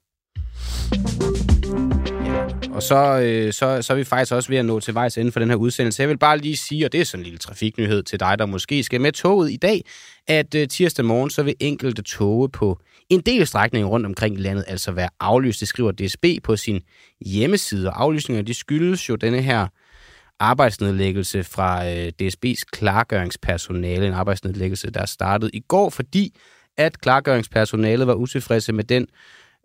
[2.73, 5.31] Og så, øh, så, så er vi faktisk også ved at nå til vejs ende
[5.31, 6.01] for den her udsendelse.
[6.01, 8.45] Jeg vil bare lige sige, og det er sådan en lille trafiknyhed til dig, der
[8.45, 9.81] måske skal med toget i dag,
[10.27, 14.41] at øh, tirsdag morgen, så vil enkelte toge på en del strækninger rundt omkring i
[14.41, 15.59] landet altså være aflyst.
[15.59, 16.81] Det skriver DSB på sin
[17.25, 19.67] hjemmeside, og aflysninger de skyldes jo denne her
[20.39, 26.33] arbejdsnedlæggelse fra øh, DSB's klargøringspersonale, en arbejdsnedlæggelse, der startede i går, fordi
[26.77, 29.07] at klargøringspersonalet var utilfredse med den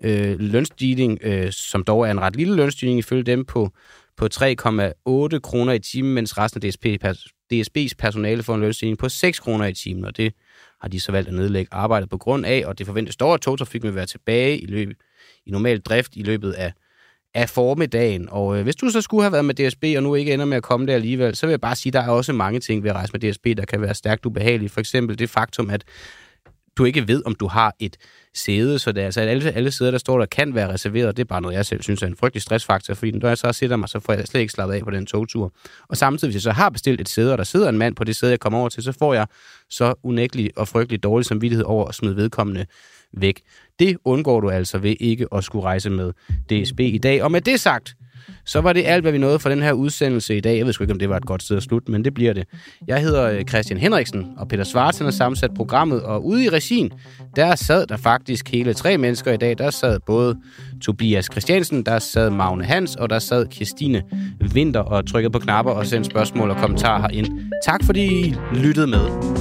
[0.05, 3.71] øh, lønstigning, øh, som dog er en ret lille lønstigning ifølge dem på,
[4.17, 6.87] på 3,8 kroner i timen, mens resten af DSP,
[7.55, 10.35] DSB's personale får en lønstigning på 6 kroner i timen, og det
[10.81, 13.41] har de så valgt at nedlægge arbejdet på grund af, og det forventes dog, at
[13.41, 14.97] togtrafikken vil være tilbage i, løb,
[15.47, 16.73] i normal drift i løbet af,
[17.35, 18.29] af formiddagen.
[18.31, 20.57] Og øh, hvis du så skulle have været med DSB, og nu ikke ender med
[20.57, 22.83] at komme der alligevel, så vil jeg bare sige, at der er også mange ting
[22.83, 24.69] ved at rejse med DSB, der kan være stærkt ubehagelige.
[24.69, 25.85] For eksempel det faktum, at
[26.77, 27.97] du ikke ved, om du har et
[28.35, 31.17] sæde, så det er altså alle, alle sæder, der står der, kan være reserveret.
[31.17, 33.53] Det er bare noget, jeg selv synes er en frygtelig stressfaktor, fordi når jeg så
[33.53, 35.53] sætter mig, så får jeg slet ikke slappet af på den togtur.
[35.89, 38.05] Og samtidig, hvis jeg så har bestilt et sæde, og der sidder en mand på
[38.05, 39.27] det sæde, jeg kommer over til, så får jeg
[39.71, 42.67] så unægtelig og frygtelig dårlig samvittighed over at smide vedkommende
[43.13, 43.43] væk.
[43.79, 46.13] Det undgår du altså ved ikke at skulle rejse med
[46.51, 47.23] DSB i dag.
[47.23, 47.95] Og med det sagt,
[48.49, 50.59] så var det alt, hvad vi nåede for den her udsendelse i dag.
[50.59, 52.33] Jeg ved sgu ikke, om det var et godt sted at slutte, men det bliver
[52.33, 52.45] det.
[52.87, 56.91] Jeg hedder øh, Christian Henriksen, og Peter Svartsen har sammensat programmet, og ude i regien,
[57.37, 59.59] der sad der faktisk hele tre mennesker i dag.
[59.59, 60.37] Der sad både
[60.83, 64.03] Tobias Christiansen, der sad Magne Hans, og der sad Christine
[64.53, 67.41] Vinter og trykkede på knapper og sendte spørgsmål og kommentarer herind.
[67.65, 69.38] Tak fordi I lyttede med.